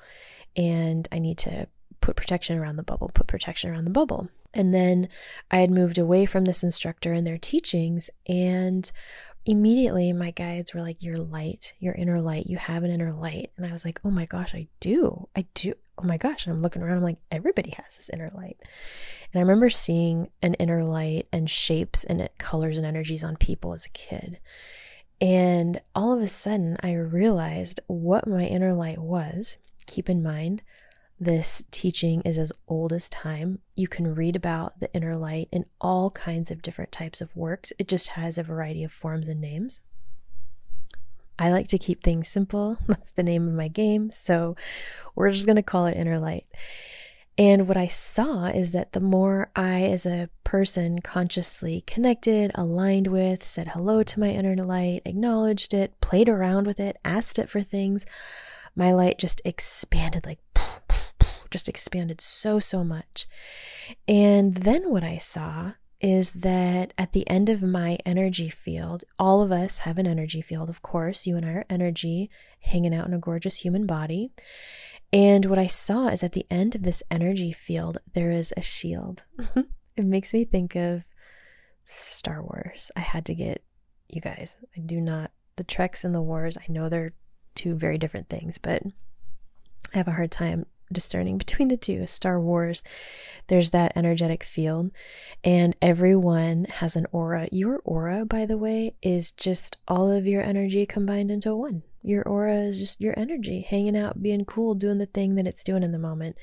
and 0.55 1.07
I 1.11 1.19
need 1.19 1.37
to 1.39 1.67
put 2.01 2.15
protection 2.15 2.57
around 2.57 2.75
the 2.75 2.83
bubble, 2.83 3.09
put 3.13 3.27
protection 3.27 3.69
around 3.69 3.85
the 3.85 3.91
bubble. 3.91 4.27
And 4.53 4.73
then 4.73 5.07
I 5.49 5.57
had 5.57 5.71
moved 5.71 5.97
away 5.97 6.25
from 6.25 6.45
this 6.45 6.63
instructor 6.63 7.13
and 7.13 7.25
their 7.25 7.37
teachings 7.37 8.09
and 8.27 8.91
immediately 9.45 10.13
my 10.13 10.31
guides 10.31 10.73
were 10.73 10.81
like 10.81 11.03
your 11.03 11.17
light 11.17 11.73
your 11.79 11.93
inner 11.95 12.21
light 12.21 12.47
you 12.47 12.57
have 12.57 12.83
an 12.83 12.91
inner 12.91 13.13
light. 13.13 13.51
And 13.57 13.65
i 13.65 13.71
was 13.71 13.85
like 13.85 13.99
oh 14.03 14.11
my 14.11 14.25
gosh 14.25 14.55
i 14.55 14.67
do. 14.79 15.27
I 15.35 15.45
do. 15.53 15.73
Oh 15.97 16.03
my 16.03 16.17
gosh. 16.17 16.45
And 16.45 16.55
i'm 16.55 16.61
looking 16.61 16.81
around 16.81 16.97
i'm 16.97 17.03
like 17.03 17.19
everybody 17.31 17.71
has 17.71 17.97
this 17.97 18.09
inner 18.09 18.31
light. 18.33 18.57
And 19.33 19.39
i 19.39 19.41
remember 19.41 19.69
seeing 19.69 20.29
an 20.41 20.53
inner 20.55 20.83
light 20.83 21.27
and 21.31 21.49
shapes 21.49 22.03
and 22.03 22.27
colors 22.37 22.77
and 22.77 22.85
energies 22.85 23.23
on 23.23 23.35
people 23.35 23.73
as 23.73 23.85
a 23.85 23.89
kid. 23.89 24.39
And 25.21 25.79
all 25.95 26.13
of 26.13 26.21
a 26.21 26.27
sudden 26.27 26.77
i 26.81 26.93
realized 26.93 27.79
what 27.87 28.27
my 28.27 28.45
inner 28.45 28.73
light 28.73 28.99
was. 28.99 29.57
Keep 29.85 30.09
in 30.09 30.23
mind 30.23 30.61
this 31.19 31.63
teaching 31.71 32.21
is 32.21 32.37
as 32.37 32.51
old 32.67 32.91
as 32.91 33.07
time. 33.09 33.59
You 33.75 33.87
can 33.87 34.15
read 34.15 34.35
about 34.35 34.79
the 34.79 34.93
inner 34.93 35.15
light 35.15 35.47
in 35.51 35.65
all 35.79 36.11
kinds 36.11 36.51
of 36.51 36.61
different 36.61 36.91
types 36.91 37.21
of 37.21 37.35
works. 37.35 37.71
It 37.79 37.87
just 37.87 38.09
has 38.09 38.37
a 38.37 38.43
variety 38.43 38.83
of 38.83 38.91
forms 38.91 39.29
and 39.29 39.39
names. 39.39 39.79
I 41.39 41.49
like 41.49 41.67
to 41.69 41.77
keep 41.77 42.03
things 42.03 42.27
simple. 42.27 42.77
That's 42.87 43.11
the 43.11 43.23
name 43.23 43.47
of 43.47 43.53
my 43.53 43.67
game. 43.67 44.11
So 44.11 44.55
we're 45.15 45.31
just 45.31 45.45
going 45.45 45.55
to 45.55 45.63
call 45.63 45.85
it 45.85 45.97
inner 45.97 46.19
light. 46.19 46.45
And 47.35 47.67
what 47.67 47.77
I 47.77 47.87
saw 47.87 48.45
is 48.45 48.71
that 48.73 48.93
the 48.93 48.99
more 48.99 49.49
I, 49.55 49.85
as 49.85 50.05
a 50.05 50.29
person, 50.43 50.99
consciously 50.99 51.81
connected, 51.87 52.51
aligned 52.53 53.07
with, 53.07 53.43
said 53.43 53.69
hello 53.69 54.03
to 54.03 54.19
my 54.19 54.29
inner 54.29 54.55
light, 54.63 55.01
acknowledged 55.03 55.73
it, 55.73 55.99
played 55.99 56.29
around 56.29 56.67
with 56.67 56.79
it, 56.79 56.97
asked 57.03 57.39
it 57.39 57.49
for 57.49 57.61
things, 57.61 58.05
my 58.75 58.91
light 58.91 59.17
just 59.17 59.41
expanded 59.45 60.25
like 60.25 60.39
just 61.53 61.69
expanded 61.69 62.19
so, 62.19 62.59
so 62.59 62.83
much. 62.83 63.27
And 64.07 64.55
then 64.55 64.89
what 64.89 65.03
I 65.03 65.17
saw 65.17 65.73
is 66.01 66.33
that 66.33 66.93
at 66.97 67.13
the 67.13 67.29
end 67.29 67.47
of 67.47 67.61
my 67.61 67.97
energy 68.05 68.49
field, 68.49 69.05
all 69.17 69.41
of 69.41 69.53
us 69.53 69.79
have 69.79 69.97
an 69.97 70.07
energy 70.07 70.41
field, 70.41 70.69
of 70.69 70.81
course. 70.81 71.25
You 71.25 71.37
and 71.37 71.45
I 71.45 71.49
are 71.51 71.65
energy 71.69 72.29
hanging 72.59 72.93
out 72.93 73.07
in 73.07 73.13
a 73.13 73.19
gorgeous 73.19 73.57
human 73.57 73.85
body. 73.85 74.33
And 75.13 75.45
what 75.45 75.59
I 75.59 75.67
saw 75.67 76.07
is 76.07 76.23
at 76.23 76.33
the 76.33 76.47
end 76.49 76.75
of 76.75 76.81
this 76.81 77.03
energy 77.09 77.53
field, 77.53 77.99
there 78.13 78.31
is 78.31 78.51
a 78.57 78.61
shield. 78.61 79.23
it 79.95 80.05
makes 80.05 80.33
me 80.33 80.43
think 80.43 80.75
of 80.75 81.05
Star 81.85 82.41
Wars. 82.41 82.91
I 82.95 83.01
had 83.01 83.25
to 83.27 83.35
get 83.35 83.63
you 84.09 84.19
guys, 84.19 84.55
I 84.75 84.81
do 84.81 84.99
not, 84.99 85.31
the 85.55 85.63
Treks 85.63 86.03
and 86.03 86.13
the 86.13 86.21
Wars, 86.21 86.57
I 86.57 86.71
know 86.71 86.89
they're 86.89 87.13
two 87.55 87.75
very 87.75 87.97
different 87.97 88.29
things, 88.29 88.57
but 88.57 88.81
I 89.93 89.97
have 89.97 90.07
a 90.07 90.13
hard 90.13 90.31
time 90.31 90.65
discerning 90.93 91.37
between 91.37 91.67
the 91.67 91.77
two. 91.77 92.07
Star 92.07 92.39
Wars, 92.39 92.83
there's 93.47 93.71
that 93.71 93.93
energetic 93.95 94.43
field, 94.43 94.91
and 95.43 95.75
everyone 95.81 96.65
has 96.65 96.95
an 96.95 97.07
aura. 97.11 97.49
Your 97.51 97.81
aura, 97.83 98.25
by 98.25 98.45
the 98.45 98.57
way, 98.57 98.95
is 99.01 99.31
just 99.31 99.77
all 99.87 100.11
of 100.11 100.25
your 100.25 100.41
energy 100.41 100.85
combined 100.85 101.31
into 101.31 101.55
one. 101.55 101.83
Your 102.05 102.23
aura 102.23 102.57
is 102.57 102.79
just 102.79 102.99
your 102.99 103.17
energy 103.17 103.61
hanging 103.61 103.95
out, 103.97 104.21
being 104.21 104.43
cool, 104.43 104.75
doing 104.75 104.97
the 104.97 105.05
thing 105.05 105.35
that 105.35 105.47
it's 105.47 105.63
doing 105.63 105.83
in 105.83 105.93
the 105.93 105.99
moment. 105.99 106.35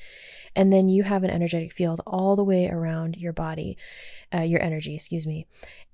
And 0.55 0.73
then 0.73 0.89
you 0.89 1.03
have 1.03 1.23
an 1.23 1.29
energetic 1.29 1.71
field 1.71 2.01
all 2.07 2.35
the 2.35 2.43
way 2.43 2.67
around 2.67 3.15
your 3.17 3.31
body, 3.31 3.77
uh, 4.33 4.41
your 4.41 4.61
energy, 4.61 4.95
excuse 4.95 5.27
me, 5.27 5.45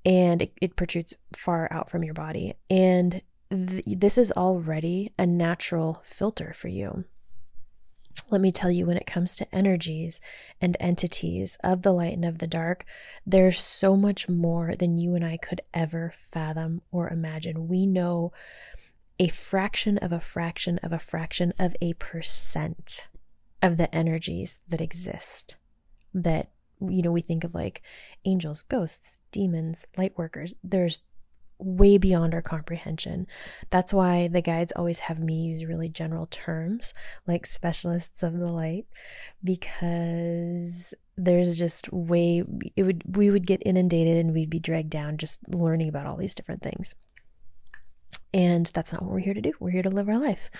and 0.05 0.41
it, 0.41 0.53
it 0.61 0.75
protrudes 0.77 1.15
far 1.35 1.67
out 1.69 1.89
from 1.89 2.03
your 2.03 2.13
body. 2.13 2.53
And 2.69 3.21
th- 3.51 3.83
this 3.85 4.17
is 4.17 4.31
already 4.31 5.11
a 5.19 5.25
natural 5.25 5.99
filter 6.01 6.53
for 6.53 6.69
you. 6.69 7.03
Let 8.29 8.41
me 8.41 8.51
tell 8.51 8.71
you, 8.71 8.85
when 8.85 8.97
it 8.97 9.05
comes 9.05 9.35
to 9.37 9.55
energies 9.55 10.19
and 10.59 10.75
entities 10.79 11.57
of 11.63 11.81
the 11.81 11.93
light 11.93 12.13
and 12.13 12.25
of 12.25 12.39
the 12.39 12.47
dark, 12.47 12.85
there's 13.25 13.59
so 13.59 13.95
much 13.95 14.27
more 14.27 14.75
than 14.75 14.97
you 14.97 15.15
and 15.15 15.25
I 15.25 15.37
could 15.37 15.61
ever 15.73 16.11
fathom 16.13 16.81
or 16.91 17.09
imagine. 17.09 17.67
We 17.67 17.85
know 17.85 18.33
a 19.19 19.29
fraction 19.29 19.97
of 19.97 20.11
a 20.11 20.19
fraction 20.19 20.77
of 20.79 20.91
a 20.91 20.99
fraction 20.99 21.53
of 21.57 21.75
a 21.81 21.93
percent 21.93 23.07
of 23.61 23.77
the 23.77 23.93
energies 23.95 24.59
that 24.67 24.81
exist 24.81 25.57
that 26.13 26.51
you 26.79 27.01
know 27.01 27.11
we 27.11 27.21
think 27.21 27.43
of 27.43 27.55
like 27.55 27.81
angels 28.25 28.63
ghosts 28.63 29.19
demons 29.31 29.85
light 29.97 30.15
workers 30.17 30.53
there's 30.63 31.01
way 31.59 31.97
beyond 31.97 32.33
our 32.33 32.41
comprehension. 32.41 33.27
That's 33.69 33.93
why 33.93 34.27
the 34.27 34.41
guides 34.41 34.73
always 34.75 34.99
have 34.99 35.19
me 35.19 35.47
use 35.47 35.65
really 35.65 35.89
general 35.89 36.27
terms 36.27 36.93
like 37.25 37.45
specialists 37.45 38.23
of 38.23 38.37
the 38.37 38.47
light 38.47 38.85
because 39.43 40.93
there's 41.17 41.57
just 41.57 41.91
way 41.91 42.43
it 42.75 42.83
would 42.83 43.03
we 43.15 43.31
would 43.31 43.47
get 43.47 43.63
inundated 43.65 44.17
and 44.17 44.33
we'd 44.33 44.49
be 44.49 44.59
dragged 44.59 44.91
down 44.91 45.17
just 45.17 45.47
learning 45.49 45.89
about 45.89 46.05
all 46.05 46.17
these 46.17 46.35
different 46.35 46.61
things. 46.61 46.95
And 48.33 48.67
that's 48.67 48.93
not 48.93 49.01
what 49.01 49.11
we're 49.11 49.19
here 49.19 49.33
to 49.33 49.41
do. 49.41 49.53
We're 49.59 49.71
here 49.71 49.83
to 49.83 49.89
live 49.89 50.09
our 50.09 50.17
life. 50.17 50.51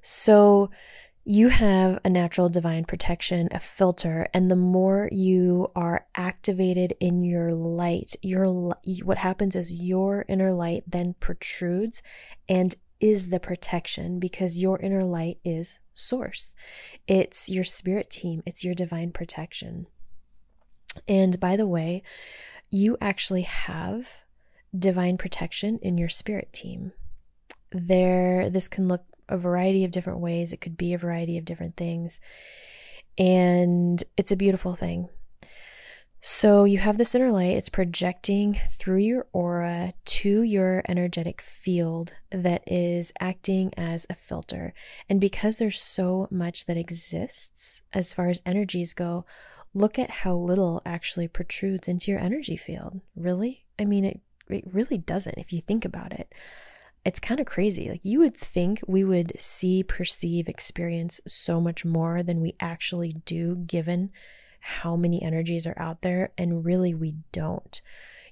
So 0.00 0.70
you 1.24 1.48
have 1.48 2.00
a 2.04 2.10
natural 2.10 2.48
divine 2.48 2.84
protection, 2.84 3.48
a 3.52 3.60
filter, 3.60 4.28
and 4.34 4.50
the 4.50 4.56
more 4.56 5.08
you 5.12 5.70
are 5.76 6.06
activated 6.16 6.94
in 6.98 7.22
your 7.22 7.52
light, 7.52 8.16
your 8.22 8.74
what 9.04 9.18
happens 9.18 9.54
is 9.54 9.70
your 9.70 10.24
inner 10.28 10.52
light 10.52 10.82
then 10.86 11.14
protrudes 11.20 12.02
and 12.48 12.74
is 13.00 13.28
the 13.28 13.40
protection 13.40 14.18
because 14.18 14.60
your 14.60 14.80
inner 14.80 15.04
light 15.04 15.38
is 15.44 15.78
source. 15.94 16.54
It's 17.06 17.48
your 17.48 17.64
spirit 17.64 18.10
team, 18.10 18.42
it's 18.44 18.64
your 18.64 18.74
divine 18.74 19.12
protection. 19.12 19.86
And 21.06 21.38
by 21.38 21.56
the 21.56 21.66
way, 21.68 22.02
you 22.68 22.96
actually 23.00 23.42
have 23.42 24.22
divine 24.76 25.18
protection 25.18 25.78
in 25.82 25.98
your 25.98 26.08
spirit 26.08 26.52
team. 26.52 26.92
There 27.70 28.50
this 28.50 28.66
can 28.66 28.88
look 28.88 29.04
a 29.32 29.38
variety 29.38 29.84
of 29.84 29.90
different 29.90 30.20
ways. 30.20 30.52
It 30.52 30.60
could 30.60 30.76
be 30.76 30.92
a 30.92 30.98
variety 30.98 31.38
of 31.38 31.44
different 31.44 31.76
things. 31.76 32.20
And 33.18 34.02
it's 34.16 34.32
a 34.32 34.36
beautiful 34.36 34.74
thing. 34.74 35.08
So 36.24 36.62
you 36.62 36.78
have 36.78 36.98
this 36.98 37.16
inner 37.16 37.32
light, 37.32 37.56
it's 37.56 37.68
projecting 37.68 38.60
through 38.78 38.98
your 38.98 39.26
aura 39.32 39.92
to 40.04 40.42
your 40.42 40.84
energetic 40.88 41.40
field 41.40 42.12
that 42.30 42.62
is 42.64 43.12
acting 43.18 43.74
as 43.76 44.06
a 44.08 44.14
filter. 44.14 44.72
And 45.08 45.20
because 45.20 45.58
there's 45.58 45.80
so 45.80 46.28
much 46.30 46.66
that 46.66 46.76
exists 46.76 47.82
as 47.92 48.12
far 48.12 48.28
as 48.28 48.40
energies 48.46 48.94
go, 48.94 49.24
look 49.74 49.98
at 49.98 50.10
how 50.10 50.34
little 50.34 50.80
actually 50.86 51.26
protrudes 51.26 51.88
into 51.88 52.12
your 52.12 52.20
energy 52.20 52.56
field. 52.56 53.00
Really? 53.16 53.64
I 53.76 53.84
mean, 53.84 54.04
it, 54.04 54.20
it 54.48 54.62
really 54.72 54.98
doesn't 54.98 55.38
if 55.38 55.52
you 55.52 55.60
think 55.60 55.84
about 55.84 56.12
it 56.12 56.32
it's 57.04 57.20
kind 57.20 57.40
of 57.40 57.46
crazy. 57.46 57.88
Like 57.88 58.04
you 58.04 58.20
would 58.20 58.36
think 58.36 58.80
we 58.86 59.04
would 59.04 59.32
see, 59.38 59.82
perceive, 59.82 60.48
experience 60.48 61.20
so 61.26 61.60
much 61.60 61.84
more 61.84 62.22
than 62.22 62.40
we 62.40 62.54
actually 62.60 63.14
do, 63.24 63.56
given 63.56 64.10
how 64.60 64.94
many 64.94 65.20
energies 65.22 65.66
are 65.66 65.78
out 65.78 66.02
there, 66.02 66.32
and 66.38 66.64
really 66.64 66.94
we 66.94 67.16
don't. 67.32 67.80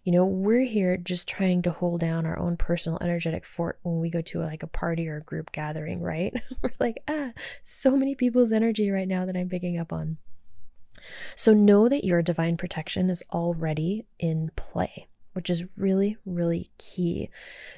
You 0.04 0.12
know, 0.12 0.24
we're 0.24 0.64
here 0.64 0.96
just 0.96 1.28
trying 1.28 1.62
to 1.62 1.72
hold 1.72 2.00
down 2.00 2.24
our 2.24 2.38
own 2.38 2.56
personal 2.56 2.98
energetic 3.02 3.44
fort 3.44 3.78
when 3.82 4.00
we 4.00 4.08
go 4.08 4.22
to 4.22 4.40
like 4.40 4.62
a 4.62 4.68
party 4.68 5.08
or 5.08 5.16
a 5.16 5.22
group 5.22 5.52
gathering, 5.52 6.00
right? 6.00 6.32
we're 6.62 6.70
like, 6.78 7.02
ah, 7.08 7.32
so 7.62 7.96
many 7.96 8.14
people's 8.14 8.52
energy 8.52 8.90
right 8.90 9.08
now 9.08 9.26
that 9.26 9.36
I'm 9.36 9.48
picking 9.48 9.78
up 9.78 9.92
on. 9.92 10.16
So 11.34 11.52
know 11.52 11.88
that 11.88 12.04
your 12.04 12.22
divine 12.22 12.56
protection 12.56 13.10
is 13.10 13.22
already 13.32 14.06
in 14.18 14.50
play 14.56 15.08
which 15.32 15.50
is 15.50 15.64
really, 15.76 16.16
really 16.24 16.70
key. 16.78 17.30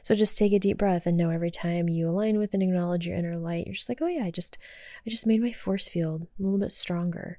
So 0.02 0.14
just 0.14 0.38
take 0.38 0.52
a 0.52 0.58
deep 0.58 0.78
breath 0.78 1.06
and 1.06 1.16
know 1.16 1.30
every 1.30 1.50
time 1.50 1.88
you 1.88 2.08
align 2.08 2.38
with 2.38 2.54
and 2.54 2.62
acknowledge 2.62 3.06
your 3.06 3.16
inner 3.16 3.36
light, 3.36 3.66
you're 3.66 3.74
just 3.74 3.88
like, 3.88 4.00
oh 4.00 4.06
yeah, 4.06 4.24
I 4.24 4.30
just 4.30 4.58
I 5.06 5.10
just 5.10 5.26
made 5.26 5.42
my 5.42 5.52
force 5.52 5.88
field 5.88 6.26
a 6.38 6.42
little 6.42 6.58
bit 6.58 6.72
stronger. 6.72 7.38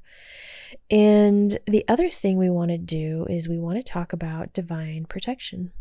And 0.89 1.57
the 1.67 1.85
other 1.87 2.09
thing 2.09 2.37
we 2.37 2.49
want 2.49 2.71
to 2.71 2.77
do 2.77 3.25
is 3.29 3.47
we 3.47 3.59
want 3.59 3.77
to 3.77 3.83
talk 3.83 4.13
about 4.13 4.53
divine 4.53 5.05
protection. 5.05 5.71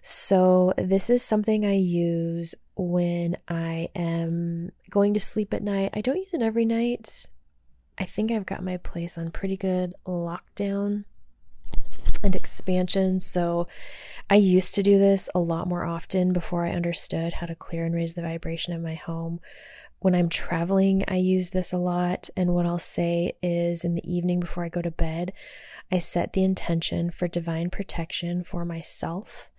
So 0.00 0.72
this 0.78 1.10
is 1.10 1.22
something 1.22 1.64
I 1.64 1.74
use 1.74 2.54
when 2.76 3.36
I 3.48 3.88
am 3.94 4.70
going 4.90 5.14
to 5.14 5.20
sleep 5.20 5.52
at 5.52 5.62
night. 5.62 5.90
I 5.94 6.00
don't 6.00 6.16
use 6.16 6.32
it 6.32 6.42
every 6.42 6.64
night. 6.64 7.26
I 7.98 8.04
think 8.04 8.30
I've 8.30 8.46
got 8.46 8.62
my 8.62 8.76
place 8.76 9.18
on 9.18 9.32
pretty 9.32 9.56
good 9.56 9.94
lockdown 10.06 11.04
and 12.22 12.34
expansion. 12.34 13.20
So 13.20 13.68
I 14.30 14.36
used 14.36 14.74
to 14.74 14.82
do 14.82 14.98
this 14.98 15.28
a 15.34 15.40
lot 15.40 15.68
more 15.68 15.84
often 15.84 16.32
before 16.32 16.64
I 16.64 16.72
understood 16.72 17.34
how 17.34 17.46
to 17.46 17.54
clear 17.54 17.84
and 17.84 17.94
raise 17.94 18.14
the 18.14 18.22
vibration 18.22 18.72
of 18.72 18.82
my 18.82 18.94
home. 18.94 19.40
When 20.00 20.14
I'm 20.14 20.28
traveling, 20.28 21.04
I 21.08 21.16
use 21.16 21.50
this 21.50 21.72
a 21.72 21.78
lot. 21.78 22.30
And 22.36 22.54
what 22.54 22.66
I'll 22.66 22.78
say 22.78 23.32
is 23.42 23.84
in 23.84 23.94
the 23.94 24.12
evening 24.12 24.38
before 24.38 24.64
I 24.64 24.68
go 24.68 24.82
to 24.82 24.90
bed, 24.90 25.32
I 25.90 25.98
set 25.98 26.32
the 26.32 26.44
intention 26.44 27.10
for 27.10 27.26
divine 27.26 27.70
protection 27.70 28.44
for 28.44 28.64
myself 28.64 29.50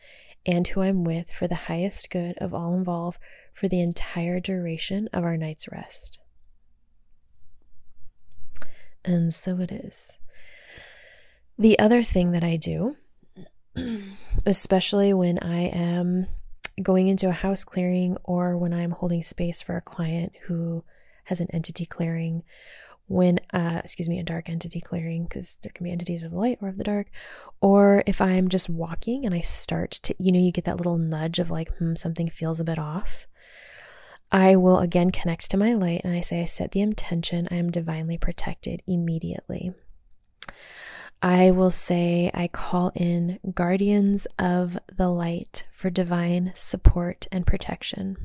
and 0.45 0.67
who 0.67 0.81
I'm 0.81 1.03
with 1.03 1.31
for 1.31 1.47
the 1.47 1.55
highest 1.55 2.09
good 2.09 2.37
of 2.37 2.53
all 2.53 2.73
involved 2.73 3.19
for 3.53 3.67
the 3.67 3.81
entire 3.81 4.39
duration 4.39 5.09
of 5.11 5.23
our 5.23 5.35
night's 5.35 5.67
rest. 5.69 6.19
And 9.03 9.33
so 9.33 9.59
it 9.59 9.71
is. 9.71 10.19
The 11.59 11.77
other 11.77 12.03
thing 12.03 12.31
that 12.31 12.43
I 12.43 12.55
do, 12.55 12.95
especially 14.45 15.13
when 15.13 15.39
I 15.39 15.63
am 15.63 16.27
going 16.81 17.09
into 17.09 17.27
a 17.27 17.33
house 17.33 17.65
clearing 17.65 18.15
or 18.23 18.57
when 18.57 18.73
I'm 18.73 18.91
holding 18.91 19.21
space 19.23 19.61
for 19.61 19.75
a 19.75 19.81
client 19.81 20.31
who 20.45 20.85
has 21.25 21.41
an 21.41 21.49
entity 21.51 21.85
clearing, 21.85 22.43
when, 23.07 23.39
uh, 23.51 23.81
excuse 23.83 24.07
me, 24.07 24.19
a 24.19 24.23
dark 24.23 24.47
entity 24.47 24.79
clearing, 24.79 25.23
because 25.23 25.57
there 25.61 25.73
can 25.75 25.83
be 25.83 25.91
entities 25.91 26.23
of 26.23 26.31
the 26.31 26.37
light 26.37 26.59
or 26.61 26.69
of 26.69 26.77
the 26.77 26.83
dark, 26.85 27.07
or 27.59 28.03
if 28.07 28.21
I'm 28.21 28.47
just 28.47 28.69
walking 28.69 29.25
and 29.25 29.35
I 29.35 29.41
start 29.41 29.91
to, 29.91 30.15
you 30.17 30.31
know, 30.31 30.39
you 30.39 30.53
get 30.53 30.63
that 30.63 30.77
little 30.77 30.97
nudge 30.97 31.39
of 31.39 31.51
like, 31.51 31.75
hmm, 31.75 31.95
something 31.95 32.29
feels 32.29 32.61
a 32.61 32.63
bit 32.63 32.79
off. 32.79 33.27
I 34.31 34.55
will 34.55 34.79
again 34.79 35.09
connect 35.09 35.51
to 35.51 35.57
my 35.57 35.73
light 35.73 36.01
and 36.05 36.15
I 36.15 36.21
say, 36.21 36.41
I 36.41 36.45
set 36.45 36.71
the 36.71 36.79
intention, 36.79 37.49
I 37.51 37.55
am 37.55 37.69
divinely 37.69 38.17
protected 38.17 38.81
immediately. 38.87 39.73
I 41.21 41.51
will 41.51 41.71
say 41.71 42.31
I 42.33 42.47
call 42.47 42.93
in 42.95 43.39
guardians 43.53 44.25
of 44.37 44.77
the 44.87 45.09
light 45.09 45.67
for 45.71 45.89
divine 45.89 46.53
support 46.55 47.27
and 47.29 47.45
protection. 47.45 48.15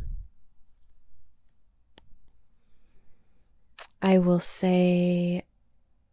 I 4.00 4.18
will 4.18 4.38
say, 4.38 5.42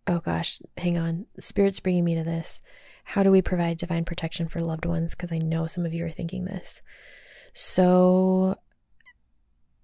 oh 0.07 0.19
gosh, 0.19 0.59
hang 0.77 0.97
on. 0.97 1.27
Spirit's 1.39 1.79
bringing 1.79 2.05
me 2.05 2.15
to 2.15 2.23
this. 2.23 2.61
How 3.03 3.21
do 3.21 3.31
we 3.31 3.43
provide 3.43 3.77
divine 3.77 4.05
protection 4.05 4.47
for 4.47 4.59
loved 4.59 4.85
ones? 4.85 5.13
Because 5.13 5.31
I 5.31 5.37
know 5.37 5.67
some 5.67 5.85
of 5.85 5.93
you 5.93 6.05
are 6.05 6.11
thinking 6.11 6.45
this. 6.45 6.81
So 7.53 8.55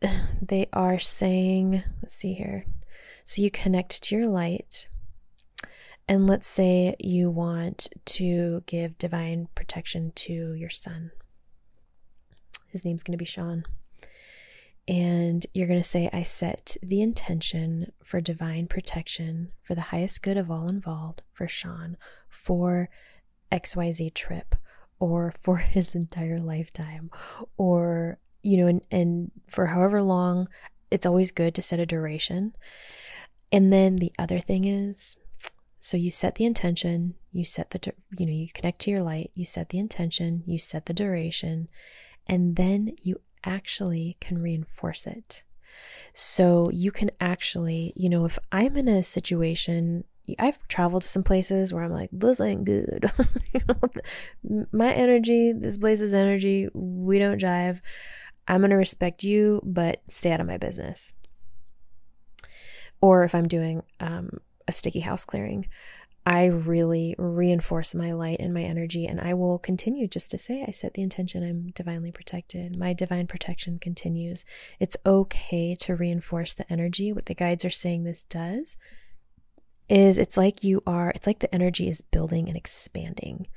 they 0.41 0.67
are 0.73 0.97
saying, 0.97 1.83
let's 2.01 2.15
see 2.15 2.33
here. 2.33 2.65
So 3.23 3.43
you 3.43 3.51
connect 3.51 4.01
to 4.03 4.15
your 4.15 4.27
light 4.27 4.87
and 6.07 6.27
let's 6.27 6.47
say 6.47 6.95
you 6.99 7.29
want 7.29 7.89
to 8.05 8.63
give 8.65 8.97
divine 8.97 9.49
protection 9.55 10.11
to 10.15 10.53
your 10.53 10.69
son. 10.69 11.11
His 12.67 12.85
name's 12.85 13.03
going 13.03 13.17
to 13.17 13.21
be 13.21 13.25
Sean. 13.25 13.65
And 14.87 15.45
you're 15.53 15.67
going 15.67 15.81
to 15.81 15.87
say, 15.87 16.09
I 16.13 16.23
set 16.23 16.77
the 16.81 17.01
intention 17.01 17.91
for 18.03 18.21
divine 18.21 18.67
protection 18.67 19.51
for 19.61 19.75
the 19.75 19.81
highest 19.81 20.21
good 20.21 20.37
of 20.37 20.49
all 20.49 20.69
involved 20.69 21.23
for 21.33 21.47
Sean 21.47 21.97
for 22.29 22.89
XYZ 23.51 24.13
trip 24.13 24.55
or 24.99 25.33
for 25.41 25.57
his 25.57 25.93
entire 25.93 26.37
lifetime 26.37 27.11
or, 27.57 28.17
you 28.43 28.55
know, 28.55 28.67
and, 28.67 28.81
and 28.89 29.31
for 29.47 29.67
however 29.67 30.01
long. 30.01 30.47
It's 30.89 31.05
always 31.05 31.31
good 31.31 31.53
to 31.55 31.61
set 31.61 31.81
a 31.81 31.85
duration. 31.85 32.55
And 33.51 33.73
then 33.73 33.97
the 33.97 34.13
other 34.17 34.39
thing 34.39 34.63
is, 34.63 35.17
so 35.79 35.97
you 35.97 36.11
set 36.11 36.35
the 36.35 36.45
intention, 36.45 37.15
you 37.31 37.45
set 37.45 37.69
the, 37.71 37.93
you 38.17 38.25
know, 38.25 38.31
you 38.31 38.47
connect 38.53 38.79
to 38.79 38.91
your 38.91 39.01
light, 39.01 39.31
you 39.33 39.45
set 39.45 39.69
the 39.69 39.79
intention, 39.79 40.43
you 40.45 40.57
set 40.57 40.85
the 40.85 40.93
duration, 40.93 41.69
and 42.25 42.55
then 42.55 42.95
you 43.01 43.21
actually 43.43 44.17
can 44.19 44.41
reinforce 44.41 45.05
it. 45.05 45.43
So 46.13 46.69
you 46.71 46.91
can 46.91 47.11
actually, 47.21 47.93
you 47.95 48.09
know, 48.09 48.25
if 48.25 48.39
I'm 48.51 48.75
in 48.77 48.87
a 48.87 49.03
situation, 49.03 50.03
I've 50.39 50.67
traveled 50.67 51.03
to 51.03 51.07
some 51.07 51.23
places 51.23 51.73
where 51.73 51.83
I'm 51.83 51.93
like, 51.93 52.09
this 52.11 52.41
ain't 52.41 52.65
good. 52.65 53.11
My 54.71 54.91
energy, 54.91 55.53
this 55.53 55.77
place's 55.77 56.13
energy, 56.13 56.67
we 56.73 57.19
don't 57.19 57.39
jive. 57.39 57.81
I'm 58.47 58.61
going 58.61 58.71
to 58.71 58.77
respect 58.77 59.23
you, 59.23 59.61
but 59.63 60.01
stay 60.07 60.31
out 60.31 60.41
of 60.41 60.47
my 60.47 60.57
business. 60.57 61.13
Or 63.01 63.23
if 63.23 63.35
I'm 63.35 63.47
doing 63.47 63.83
um, 63.99 64.39
a 64.67 64.73
sticky 64.73 65.01
house 65.01 65.25
clearing, 65.25 65.67
I 66.25 66.47
really 66.47 67.15
reinforce 67.17 67.95
my 67.95 68.11
light 68.11 68.41
and 68.41 68.53
my 68.53 68.63
energy, 68.63 69.05
and 69.05 69.21
I 69.21 69.33
will 69.33 69.57
continue 69.57 70.09
just 70.09 70.29
to 70.31 70.37
say, 70.37 70.65
I 70.67 70.71
set 70.71 70.93
the 70.93 71.01
intention, 71.01 71.41
I'm 71.41 71.71
divinely 71.71 72.11
protected. 72.11 72.77
My 72.77 72.91
divine 72.91 73.27
protection 73.27 73.79
continues. 73.79 74.43
It's 74.77 74.97
okay 75.05 75.73
to 75.75 75.95
reinforce 75.95 76.53
the 76.53 76.69
energy. 76.69 77.13
What 77.13 77.27
the 77.27 77.33
guides 77.33 77.63
are 77.63 77.69
saying 77.69 78.03
this 78.03 78.25
does 78.25 78.75
is 79.87 80.17
it's 80.17 80.35
like 80.35 80.65
you 80.65 80.83
are, 80.85 81.11
it's 81.11 81.27
like 81.27 81.39
the 81.39 81.55
energy 81.55 81.87
is 81.87 82.01
building 82.01 82.49
and 82.49 82.57
expanding. 82.57 83.47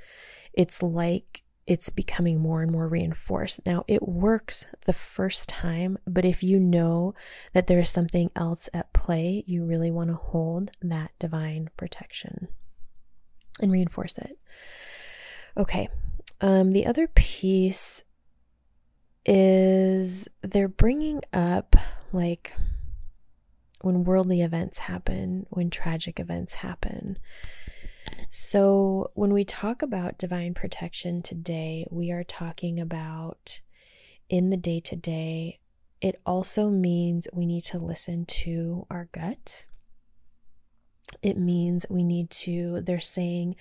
It's 0.53 0.81
like 0.81 1.43
it's 1.71 1.89
becoming 1.89 2.41
more 2.41 2.63
and 2.63 2.73
more 2.73 2.89
reinforced. 2.89 3.65
Now, 3.65 3.85
it 3.87 4.03
works 4.09 4.67
the 4.87 4.93
first 4.93 5.49
time, 5.49 5.99
but 6.05 6.25
if 6.25 6.43
you 6.43 6.59
know 6.59 7.15
that 7.53 7.69
there 7.69 7.79
is 7.79 7.91
something 7.91 8.29
else 8.35 8.69
at 8.75 8.93
play, 8.93 9.45
you 9.47 9.65
really 9.65 9.93
want 9.93 10.09
to 10.09 10.17
hold 10.17 10.73
that 10.83 11.13
divine 11.21 11.71
protection 11.77 12.49
and 13.61 13.71
reinforce 13.71 14.19
it. 14.19 14.37
Okay. 15.57 15.89
Um, 16.41 16.73
the 16.73 16.87
other 16.87 17.07
piece 17.07 18.03
is 19.25 20.27
they're 20.43 20.67
bringing 20.67 21.23
up 21.33 21.77
like 22.11 22.53
when 23.83 24.03
worldly 24.03 24.43
events 24.43 24.81
happen, 24.81 25.47
when 25.51 25.71
tragic 25.71 26.19
events 26.19 26.55
happen. 26.55 27.17
So, 28.29 29.11
when 29.15 29.33
we 29.33 29.45
talk 29.45 29.83
about 29.83 30.19
divine 30.19 30.55
protection 30.55 31.23
today, 31.23 31.87
we 31.91 32.11
are 32.11 32.25
talking 32.25 32.79
about 32.79 33.61
in 34.29 34.51
the 34.51 34.57
day 34.57 34.81
to 34.81 34.97
day. 34.97 35.59
It 36.01 36.21
also 36.25 36.71
means 36.71 37.29
we 37.33 37.45
need 37.45 37.65
to 37.65 37.79
listen 37.79 38.25
to 38.27 38.87
our 38.91 39.09
gut. 39.13 39.67
It 41.23 41.37
means 41.37 41.87
we 41.91 42.05
need 42.05 42.31
to, 42.31 42.81
they're 42.83 43.01
saying, 43.01 43.57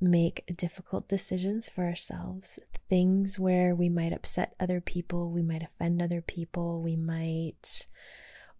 make 0.00 0.44
difficult 0.56 1.08
decisions 1.08 1.68
for 1.68 1.84
ourselves. 1.84 2.58
Things 2.88 3.38
where 3.38 3.74
we 3.74 3.88
might 3.88 4.12
upset 4.12 4.54
other 4.60 4.80
people, 4.80 5.30
we 5.30 5.42
might 5.42 5.62
offend 5.62 6.00
other 6.00 6.20
people, 6.20 6.82
we 6.82 6.96
might, 6.96 7.86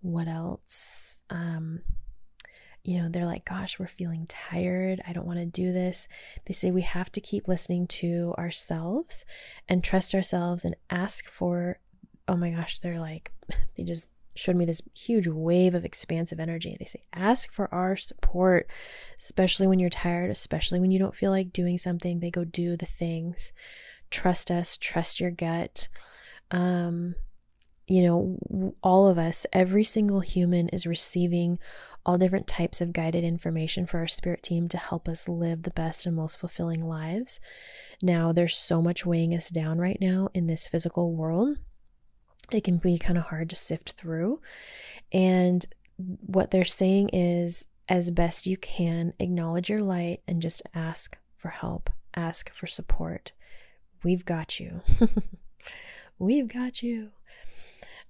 what 0.00 0.28
else? 0.28 1.22
Um, 1.30 1.80
you 2.84 3.00
know, 3.00 3.08
they're 3.08 3.24
like, 3.24 3.46
gosh, 3.46 3.78
we're 3.78 3.86
feeling 3.86 4.26
tired. 4.26 5.00
I 5.08 5.14
don't 5.14 5.26
want 5.26 5.38
to 5.38 5.46
do 5.46 5.72
this. 5.72 6.06
They 6.44 6.52
say 6.52 6.70
we 6.70 6.82
have 6.82 7.10
to 7.12 7.20
keep 7.20 7.48
listening 7.48 7.86
to 7.88 8.34
ourselves 8.36 9.24
and 9.66 9.82
trust 9.82 10.14
ourselves 10.14 10.66
and 10.66 10.76
ask 10.90 11.28
for, 11.28 11.78
oh 12.28 12.36
my 12.36 12.50
gosh, 12.50 12.78
they're 12.78 13.00
like, 13.00 13.32
they 13.78 13.84
just 13.84 14.10
showed 14.36 14.56
me 14.56 14.66
this 14.66 14.82
huge 14.92 15.26
wave 15.26 15.74
of 15.74 15.84
expansive 15.84 16.38
energy. 16.38 16.76
They 16.78 16.84
say, 16.84 17.04
ask 17.14 17.50
for 17.50 17.72
our 17.72 17.96
support, 17.96 18.68
especially 19.18 19.66
when 19.66 19.78
you're 19.78 19.88
tired, 19.88 20.30
especially 20.30 20.78
when 20.78 20.90
you 20.90 20.98
don't 20.98 21.16
feel 21.16 21.30
like 21.30 21.54
doing 21.54 21.78
something. 21.78 22.20
They 22.20 22.30
go 22.30 22.44
do 22.44 22.76
the 22.76 22.84
things. 22.84 23.54
Trust 24.10 24.50
us, 24.50 24.76
trust 24.76 25.20
your 25.20 25.30
gut. 25.30 25.88
Um, 26.50 27.14
you 27.86 28.02
know, 28.02 28.74
all 28.82 29.08
of 29.08 29.18
us, 29.18 29.46
every 29.52 29.84
single 29.84 30.20
human 30.20 30.68
is 30.70 30.86
receiving 30.86 31.58
all 32.06 32.18
different 32.18 32.46
types 32.46 32.80
of 32.80 32.92
guided 32.92 33.24
information 33.24 33.86
for 33.86 33.98
our 33.98 34.06
spirit 34.06 34.42
team 34.42 34.68
to 34.68 34.78
help 34.78 35.08
us 35.08 35.28
live 35.28 35.62
the 35.62 35.70
best 35.70 36.06
and 36.06 36.16
most 36.16 36.38
fulfilling 36.38 36.80
lives. 36.80 37.40
Now, 38.02 38.32
there's 38.32 38.56
so 38.56 38.80
much 38.80 39.04
weighing 39.04 39.34
us 39.34 39.50
down 39.50 39.78
right 39.78 39.98
now 40.00 40.28
in 40.34 40.46
this 40.46 40.68
physical 40.68 41.14
world. 41.14 41.58
It 42.52 42.64
can 42.64 42.78
be 42.78 42.98
kind 42.98 43.18
of 43.18 43.24
hard 43.24 43.50
to 43.50 43.56
sift 43.56 43.92
through. 43.92 44.40
And 45.12 45.64
what 45.96 46.50
they're 46.50 46.64
saying 46.64 47.10
is, 47.12 47.66
as 47.88 48.10
best 48.10 48.46
you 48.46 48.56
can, 48.56 49.12
acknowledge 49.18 49.68
your 49.68 49.82
light 49.82 50.20
and 50.26 50.40
just 50.40 50.62
ask 50.74 51.18
for 51.36 51.50
help, 51.50 51.90
ask 52.16 52.52
for 52.52 52.66
support. 52.66 53.32
We've 54.02 54.24
got 54.24 54.58
you. 54.58 54.80
We've 56.18 56.48
got 56.48 56.82
you. 56.82 57.10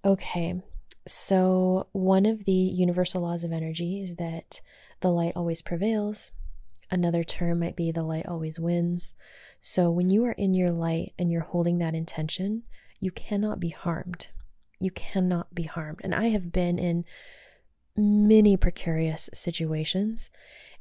Okay, 0.04 0.60
so 1.06 1.86
one 1.92 2.26
of 2.26 2.44
the 2.44 2.52
universal 2.52 3.22
laws 3.22 3.42
of 3.42 3.52
energy 3.52 4.02
is 4.02 4.16
that 4.16 4.60
the 5.00 5.10
light 5.10 5.32
always 5.34 5.62
prevails. 5.62 6.30
Another 6.90 7.24
term 7.24 7.60
might 7.60 7.74
be 7.74 7.90
the 7.90 8.02
light 8.02 8.26
always 8.26 8.60
wins. 8.60 9.14
So 9.62 9.90
when 9.90 10.10
you 10.10 10.26
are 10.26 10.32
in 10.32 10.52
your 10.52 10.68
light 10.68 11.14
and 11.18 11.32
you're 11.32 11.40
holding 11.40 11.78
that 11.78 11.94
intention, 11.94 12.64
you 13.00 13.10
cannot 13.10 13.60
be 13.60 13.70
harmed. 13.70 14.28
You 14.78 14.90
cannot 14.90 15.54
be 15.54 15.62
harmed. 15.62 16.00
And 16.04 16.14
I 16.14 16.26
have 16.26 16.52
been 16.52 16.78
in 16.78 17.06
many 17.96 18.58
precarious 18.58 19.30
situations. 19.32 20.30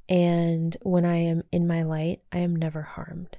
And 0.09 0.75
when 0.81 1.05
I 1.05 1.15
am 1.15 1.43
in 1.49 1.65
my 1.65 1.83
light, 1.83 2.21
I 2.33 2.39
am 2.39 2.57
never 2.57 2.81
harmed. 2.81 3.38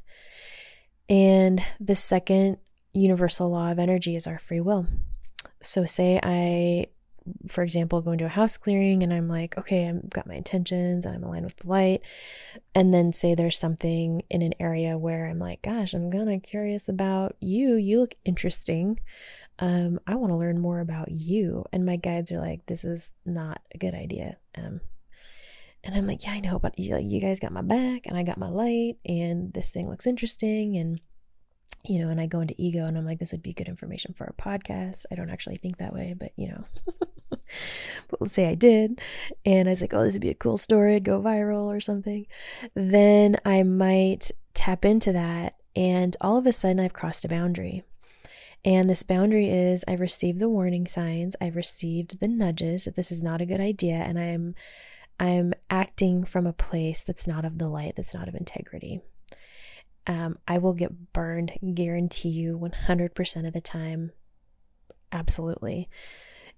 And 1.11 1.63
the 1.79 1.95
second 1.95 2.57
universal 2.95 3.51
law 3.51 3.71
of 3.71 3.79
energy 3.79 4.17
is 4.17 4.27
our 4.27 4.39
free 4.39 4.61
will. 4.61 4.87
So, 5.65 5.85
say 5.85 6.21
I, 6.23 6.87
for 7.49 7.63
example, 7.63 8.03
go 8.03 8.13
into 8.13 8.27
a 8.27 8.29
house 8.29 8.57
clearing 8.57 9.03
and 9.03 9.13
I'm 9.13 9.29
like, 9.29 9.57
okay, 9.57 9.89
I've 9.89 10.11
got 10.11 10.27
my 10.27 10.35
intentions 10.35 11.07
and 11.07 11.15
I'm 11.15 11.23
aligned 11.23 11.45
with 11.45 11.57
the 11.57 11.69
light. 11.69 12.03
And 12.75 12.93
then 12.93 13.13
say 13.13 13.35
there's 13.35 13.59
something 13.59 14.23
in 14.29 14.43
an 14.43 14.55
area 14.61 14.99
where 14.99 15.27
I'm 15.27 15.39
like, 15.39 15.63
gosh, 15.63 15.95
I'm 15.95 16.11
kind 16.11 16.31
of 16.31 16.43
curious 16.43 16.89
about 16.89 17.37
you. 17.41 17.75
You 17.75 18.01
look 18.01 18.15
interesting. 18.25 19.01
Um, 19.59 20.01
I 20.07 20.17
want 20.17 20.33
to 20.33 20.37
learn 20.37 20.61
more 20.61 20.81
about 20.81 21.11
you. 21.11 21.65
And 21.73 21.87
my 21.87 21.97
guides 21.97 22.31
are 22.33 22.41
like, 22.41 22.67
this 22.67 22.85
is 22.85 23.13
not 23.25 23.61
a 23.75 23.79
good 23.79 23.95
idea. 23.95 24.37
Um, 24.59 24.81
and 25.83 25.95
I'm 25.95 26.07
like, 26.07 26.25
yeah, 26.25 26.33
I 26.33 26.41
know, 26.41 26.59
but 26.59 26.79
you, 26.79 26.99
you 26.99 27.21
guys 27.21 27.41
got 27.41 27.53
my 27.53 27.63
back 27.63 28.07
and 28.07 28.17
I 28.17 28.23
got 28.23 28.39
my 28.39 28.49
light 28.49 28.97
and 29.05 29.53
this 29.53 29.71
thing 29.71 29.89
looks 29.89 30.07
interesting. 30.07 30.77
And 30.77 31.01
you 31.87 31.99
know, 31.99 32.09
and 32.09 32.21
I 32.21 32.27
go 32.27 32.41
into 32.41 32.55
ego 32.57 32.87
and 32.87 32.97
I'm 32.97 33.05
like, 33.05 33.19
this 33.19 33.33
would 33.33 33.43
be 33.43 33.53
good 33.53 33.69
information 33.69 34.15
for 34.15 34.25
a 34.25 34.43
podcast. 34.43 35.05
I 35.11 35.15
don't 35.15 35.31
actually 35.31 35.57
think 35.57 35.77
that 35.77 35.93
way, 35.93 36.15
but 36.19 36.33
you 36.37 36.49
know, 36.49 36.65
but 37.31 38.21
let's 38.21 38.35
say 38.35 38.49
I 38.49 38.55
did. 38.55 39.01
And 39.45 39.69
I 39.69 39.73
was 39.73 39.81
like, 39.83 39.93
oh, 39.93 40.03
this 40.03 40.15
would 40.15 40.23
be 40.23 40.31
a 40.31 40.35
cool 40.35 40.57
story, 40.57 40.93
It'd 40.93 41.05
go 41.05 41.21
viral 41.21 41.67
or 41.67 41.81
something. 41.81 42.27
Then 42.75 43.39
I 43.45 43.63
might 43.63 44.31
tap 44.55 44.85
into 44.85 45.13
that. 45.13 45.57
And 45.77 46.17
all 46.21 46.39
of 46.39 46.47
a 46.47 46.53
sudden, 46.53 46.81
I've 46.81 46.93
crossed 46.93 47.25
a 47.25 47.29
boundary. 47.29 47.83
And 48.65 48.89
this 48.89 49.03
boundary 49.03 49.51
is 49.51 49.85
I've 49.87 50.01
received 50.01 50.39
the 50.39 50.49
warning 50.49 50.87
signs, 50.87 51.37
I've 51.39 51.57
received 51.57 52.21
the 52.21 52.29
nudges 52.29 52.85
that 52.85 52.97
this 52.97 53.13
is 53.13 53.23
not 53.23 53.43
a 53.43 53.47
good 53.47 53.61
idea, 53.61 53.97
and 53.97 54.19
I'm 54.19 54.55
I'm 55.21 55.53
acting 55.69 56.25
from 56.25 56.47
a 56.47 56.53
place 56.53 57.05
that's 57.05 57.27
not 57.27 57.45
of 57.45 57.59
the 57.59 57.69
light, 57.69 57.95
that's 57.97 58.15
not 58.15 58.27
of 58.27 58.35
integrity 58.35 59.03
um, 60.07 60.39
I 60.47 60.59
will 60.59 60.75
get 60.75 61.13
burned, 61.13 61.53
guarantee 61.75 62.31
you 62.31 62.59
100% 62.59 63.47
of 63.47 63.53
the 63.53 63.61
time. 63.61 64.13
Absolutely. 65.13 65.89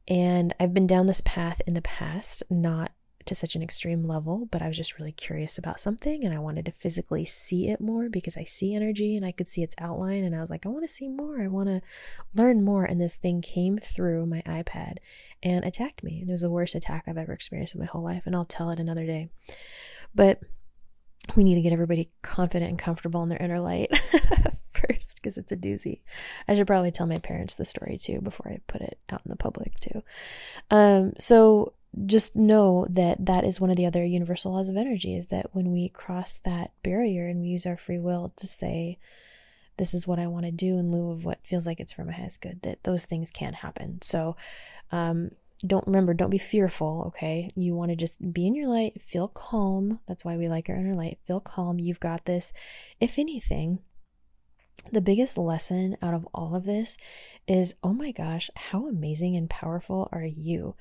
And 0.09 0.55
I've 0.59 0.75
been 0.75 0.87
down 0.87 1.07
this 1.07 1.21
path 1.21 1.61
in 1.67 1.75
the 1.75 1.83
past, 1.83 2.43
not 2.49 2.93
to 3.27 3.35
such 3.35 3.57
an 3.57 3.63
extreme 3.63 4.07
level, 4.07 4.47
but 4.51 4.63
I 4.63 4.69
was 4.69 4.77
just 4.77 4.99
really 4.99 5.13
curious 5.13 5.59
about 5.59 5.81
something 5.81 6.25
and 6.25 6.33
I 6.33 6.39
wanted 6.39 6.65
to 6.67 6.73
physically 6.73 7.25
see 7.25 7.69
it 7.69 7.81
more 7.81 8.09
because 8.09 8.37
I 8.37 8.45
see 8.45 8.75
energy 8.75 9.17
and 9.17 9.27
I 9.27 9.33
could 9.33 9.49
see 9.49 9.63
its 9.63 9.75
outline. 9.81 10.25
And 10.25 10.35
I 10.35 10.41
was 10.41 10.49
like, 10.49 10.65
I 10.65 10.69
want 10.69 10.85
to 10.85 10.93
see 10.93 11.09
more. 11.09 11.43
I 11.43 11.49
want 11.49 11.69
to 11.69 11.83
learn 12.35 12.65
more. 12.65 12.85
And 12.85 13.01
this 13.01 13.17
thing 13.17 13.43
came 13.43 13.79
through 13.79 14.27
my 14.27 14.43
iPad 14.47 14.99
and 15.43 15.65
attacked 15.65 16.05
me. 16.05 16.21
And 16.21 16.29
it 16.29 16.33
was 16.33 16.43
the 16.43 16.51
worst 16.51 16.77
attack 16.77 17.05
I've 17.07 17.19
ever 17.19 17.33
experienced 17.33 17.75
in 17.75 17.81
my 17.81 17.87
whole 17.87 18.03
life. 18.05 18.23
And 18.27 18.37
I'll 18.37 18.45
tell 18.45 18.71
it 18.71 18.79
another 18.79 19.07
day. 19.07 19.29
But 20.15 20.41
we 21.35 21.45
need 21.45 21.55
to 21.57 21.63
get 21.63 21.73
everybody 21.73 22.11
confident 22.23 22.71
and 22.71 22.79
comfortable 22.79 23.23
in 23.23 23.29
their 23.29 23.43
inner 23.43 23.61
light 23.61 23.91
first 24.71 25.17
because 25.17 25.37
it's 25.37 25.53
a 25.53 25.57
doozy. 25.57 26.01
I 26.47 26.55
should 26.55 26.67
probably 26.67 26.91
tell 26.91 27.07
my 27.07 27.19
parents 27.19 27.55
the 27.55 27.65
story 27.65 27.99
too 27.99 28.21
before 28.21 28.49
I 28.49 28.61
put 28.67 28.83
it 28.83 28.99
out 29.11 29.23
in 29.25 29.31
the 29.31 29.37
public 29.37 29.75
too. 29.81 30.03
Um, 30.71 31.13
so 31.19 31.73
just 32.05 32.37
know 32.37 32.87
that 32.91 33.25
that 33.25 33.45
is 33.45 33.61
one 33.61 33.71
of 33.71 33.77
the 33.77 33.87
other 33.87 34.05
universal 34.05 34.53
laws 34.53 34.69
of 34.69 34.77
energy 34.77 35.15
is 35.15 35.29
that 35.29 35.55
when 35.55 35.73
we 35.73 35.89
cross 35.89 36.39
that 36.45 36.73
barrier 36.83 37.27
and 37.27 37.41
we 37.41 37.49
use 37.49 37.65
our 37.65 37.77
free 37.77 37.99
will 37.99 38.33
to 38.37 38.47
say, 38.47 38.99
this 39.79 39.95
is 39.95 40.07
what 40.07 40.19
I 40.19 40.27
want 40.27 40.47
to 40.47 40.53
do 40.53 40.79
in 40.79 40.91
lieu 40.91 41.11
of 41.11 41.25
what 41.25 41.47
feels 41.47 41.67
like 41.67 41.81
it's 41.81 41.93
for 41.93 42.05
my 42.05 42.13
highest 42.13 42.41
good, 42.41 42.63
that 42.63 42.85
those 42.85 43.05
things 43.05 43.31
can 43.31 43.55
happen. 43.55 44.01
So, 44.03 44.37
um, 44.93 45.31
don't 45.65 45.87
remember, 45.87 46.13
don't 46.13 46.31
be 46.31 46.39
fearful, 46.39 47.05
okay? 47.09 47.49
You 47.55 47.75
want 47.75 47.91
to 47.91 47.97
just 47.97 48.33
be 48.33 48.47
in 48.47 48.55
your 48.55 48.69
light, 48.69 49.01
feel 49.03 49.29
calm. 49.29 50.01
That's 50.07 50.25
why 50.25 50.37
we 50.37 50.49
like 50.49 50.69
our 50.69 50.77
inner 50.77 50.95
light. 50.95 51.19
Feel 51.27 51.41
calm. 51.41 51.79
You've 51.79 52.01
got 52.01 52.27
this. 52.27 52.53
If 53.01 53.19
anything, 53.19 53.79
the 54.93 55.01
biggest 55.01 55.39
lesson 55.39 55.97
out 56.03 56.15
of 56.15 56.29
all 56.35 56.55
of 56.55 56.65
this 56.65 56.99
is 57.49 57.75
oh 57.83 57.93
my 57.93 58.13
gosh, 58.13 58.51
how 58.55 58.87
amazing 58.87 59.37
and 59.37 59.49
powerful 59.49 60.09
are 60.13 60.27
you? 60.27 60.77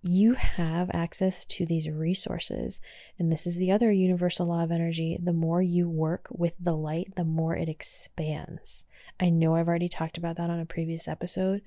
You 0.00 0.34
have 0.34 0.90
access 0.92 1.46
to 1.46 1.64
these 1.64 1.88
resources. 1.88 2.80
And 3.18 3.32
this 3.32 3.46
is 3.46 3.56
the 3.56 3.72
other 3.72 3.90
universal 3.90 4.46
law 4.46 4.62
of 4.62 4.70
energy. 4.70 5.18
The 5.22 5.32
more 5.32 5.62
you 5.62 5.88
work 5.88 6.28
with 6.30 6.56
the 6.60 6.74
light, 6.74 7.14
the 7.16 7.24
more 7.24 7.56
it 7.56 7.70
expands. 7.70 8.84
I 9.18 9.30
know 9.30 9.54
I've 9.54 9.68
already 9.68 9.88
talked 9.88 10.18
about 10.18 10.36
that 10.36 10.50
on 10.50 10.60
a 10.60 10.66
previous 10.66 11.08
episode, 11.08 11.62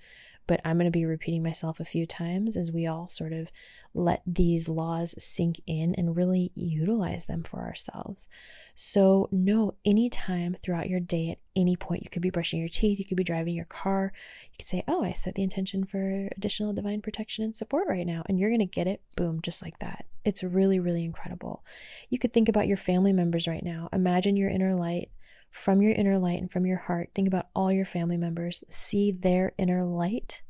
but 0.47 0.61
I'm 0.63 0.77
going 0.77 0.85
to 0.85 0.91
be 0.91 1.05
repeating 1.05 1.43
myself 1.43 1.79
a 1.79 1.85
few 1.85 2.05
times 2.05 2.55
as 2.55 2.71
we 2.71 2.87
all 2.87 3.09
sort 3.09 3.33
of 3.33 3.51
let 3.93 4.21
these 4.25 4.69
laws 4.69 5.13
sink 5.17 5.59
in 5.67 5.93
and 5.95 6.15
really 6.15 6.51
utilize 6.55 7.25
them 7.25 7.43
for 7.43 7.59
ourselves. 7.59 8.27
So, 8.73 9.27
know 9.31 9.75
anytime 9.85 10.55
throughout 10.63 10.89
your 10.89 10.99
day, 10.99 11.31
at 11.31 11.39
any 11.55 11.75
point, 11.75 12.03
you 12.03 12.09
could 12.09 12.21
be 12.21 12.29
brushing 12.29 12.59
your 12.59 12.69
teeth, 12.69 12.99
you 12.99 13.05
could 13.05 13.17
be 13.17 13.23
driving 13.23 13.55
your 13.55 13.65
car, 13.65 14.13
you 14.51 14.57
could 14.57 14.67
say, 14.67 14.83
Oh, 14.87 15.03
I 15.03 15.11
set 15.11 15.35
the 15.35 15.43
intention 15.43 15.83
for 15.83 16.29
additional 16.37 16.73
divine 16.73 17.01
protection 17.01 17.43
and 17.43 17.55
support 17.55 17.87
right 17.87 18.07
now. 18.07 18.23
And 18.27 18.39
you're 18.39 18.49
going 18.49 18.59
to 18.59 18.65
get 18.65 18.87
it, 18.87 19.01
boom, 19.15 19.41
just 19.41 19.61
like 19.61 19.79
that. 19.79 20.05
It's 20.23 20.43
really, 20.43 20.79
really 20.79 21.03
incredible. 21.03 21.63
You 22.09 22.19
could 22.19 22.33
think 22.33 22.49
about 22.49 22.67
your 22.67 22.77
family 22.77 23.13
members 23.13 23.47
right 23.47 23.63
now. 23.63 23.89
Imagine 23.91 24.37
your 24.37 24.49
inner 24.49 24.75
light 24.75 25.09
from 25.51 25.81
your 25.81 25.93
inner 25.93 26.17
light 26.17 26.39
and 26.41 26.51
from 26.51 26.65
your 26.65 26.77
heart. 26.77 27.09
Think 27.13 27.27
about 27.27 27.47
all 27.55 27.71
your 27.71 27.85
family 27.85 28.17
members. 28.17 28.63
See 28.69 29.11
their 29.11 29.53
inner 29.57 29.83
light 29.83 30.41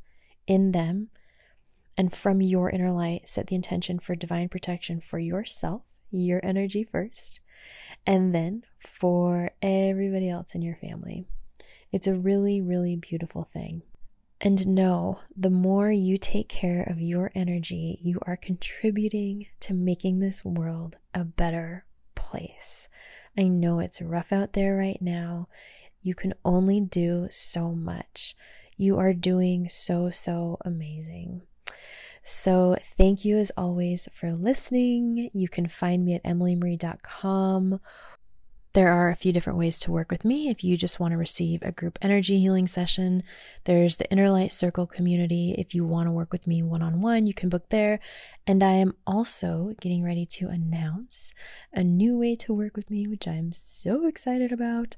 in 0.45 0.71
them. 0.71 1.09
And 1.97 2.13
from 2.13 2.41
your 2.41 2.69
inner 2.69 2.91
light, 2.91 3.27
set 3.27 3.47
the 3.47 3.55
intention 3.55 3.99
for 3.99 4.15
divine 4.15 4.49
protection 4.49 5.01
for 5.01 5.17
yourself, 5.17 5.81
your 6.11 6.39
energy 6.43 6.83
first, 6.83 7.39
and 8.05 8.35
then 8.35 8.63
for 8.79 9.51
everybody 9.61 10.29
else 10.29 10.53
in 10.53 10.61
your 10.61 10.75
family. 10.75 11.25
It's 11.91 12.07
a 12.07 12.13
really, 12.13 12.61
really 12.61 12.95
beautiful 12.95 13.43
thing. 13.43 13.81
And 14.39 14.67
know 14.67 15.19
the 15.35 15.49
more 15.49 15.91
you 15.91 16.17
take 16.17 16.47
care 16.47 16.83
of 16.83 17.01
your 17.01 17.31
energy, 17.33 17.97
you 18.03 18.19
are 18.27 18.37
contributing 18.37 19.47
to 19.61 19.73
making 19.73 20.19
this 20.19 20.45
world 20.45 20.97
a 21.15 21.23
better 21.25 21.85
place. 22.13 22.87
I 23.37 23.47
know 23.47 23.79
it's 23.79 24.01
rough 24.01 24.33
out 24.33 24.53
there 24.53 24.75
right 24.75 25.01
now. 25.01 25.47
You 26.01 26.15
can 26.15 26.33
only 26.43 26.81
do 26.81 27.27
so 27.29 27.71
much. 27.71 28.35
You 28.75 28.97
are 28.97 29.13
doing 29.13 29.69
so, 29.69 30.09
so 30.09 30.57
amazing. 30.63 31.41
So, 32.23 32.75
thank 32.97 33.23
you 33.23 33.37
as 33.37 33.51
always 33.55 34.09
for 34.11 34.33
listening. 34.33 35.29
You 35.33 35.47
can 35.47 35.67
find 35.67 36.03
me 36.03 36.15
at 36.15 36.23
emilymarie.com 36.23 37.79
there 38.77 38.93
are 38.93 39.09
a 39.09 39.15
few 39.15 39.33
different 39.33 39.57
ways 39.57 39.79
to 39.79 39.91
work 39.91 40.11
with 40.11 40.23
me. 40.23 40.49
If 40.49 40.63
you 40.63 40.77
just 40.77 40.99
want 40.99 41.11
to 41.11 41.17
receive 41.17 41.63
a 41.63 41.71
group 41.71 41.97
energy 41.99 42.39
healing 42.39 42.67
session, 42.67 43.23
there's 43.63 43.97
the 43.97 44.07
Inner 44.11 44.29
Light 44.29 44.51
Circle 44.51 44.85
community. 44.85 45.55
If 45.57 45.73
you 45.73 45.83
want 45.83 46.05
to 46.05 46.11
work 46.11 46.31
with 46.31 46.45
me 46.45 46.61
one 46.61 46.83
on 46.83 47.01
one, 47.01 47.25
you 47.25 47.33
can 47.33 47.49
book 47.49 47.69
there. 47.69 47.99
And 48.45 48.61
I 48.61 48.73
am 48.73 48.93
also 49.07 49.73
getting 49.81 50.03
ready 50.03 50.27
to 50.27 50.49
announce 50.49 51.33
a 51.73 51.83
new 51.83 52.19
way 52.19 52.35
to 52.35 52.53
work 52.53 52.75
with 52.75 52.91
me, 52.91 53.07
which 53.07 53.27
I'm 53.27 53.51
so 53.51 54.05
excited 54.05 54.51
about. 54.51 54.95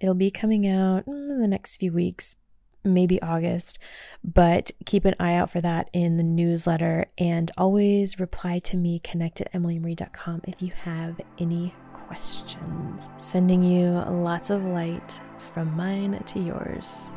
It'll 0.00 0.16
be 0.16 0.32
coming 0.32 0.66
out 0.66 1.06
in 1.06 1.40
the 1.40 1.46
next 1.46 1.76
few 1.76 1.92
weeks, 1.92 2.38
maybe 2.82 3.22
August, 3.22 3.78
but 4.24 4.72
keep 4.84 5.04
an 5.04 5.14
eye 5.20 5.36
out 5.36 5.48
for 5.48 5.60
that 5.60 5.90
in 5.92 6.16
the 6.16 6.24
newsletter 6.24 7.06
and 7.18 7.52
always 7.56 8.18
reply 8.18 8.58
to 8.58 8.76
me, 8.76 8.98
connect 8.98 9.40
at 9.40 9.52
emilymarie.com 9.52 10.40
if 10.48 10.60
you 10.60 10.72
have 10.72 11.20
any 11.38 11.72
questions. 12.12 13.08
Sending 13.16 13.62
you 13.62 14.04
lots 14.10 14.50
of 14.50 14.62
light 14.64 15.18
from 15.54 15.74
mine 15.74 16.22
to 16.26 16.38
yours. 16.38 17.10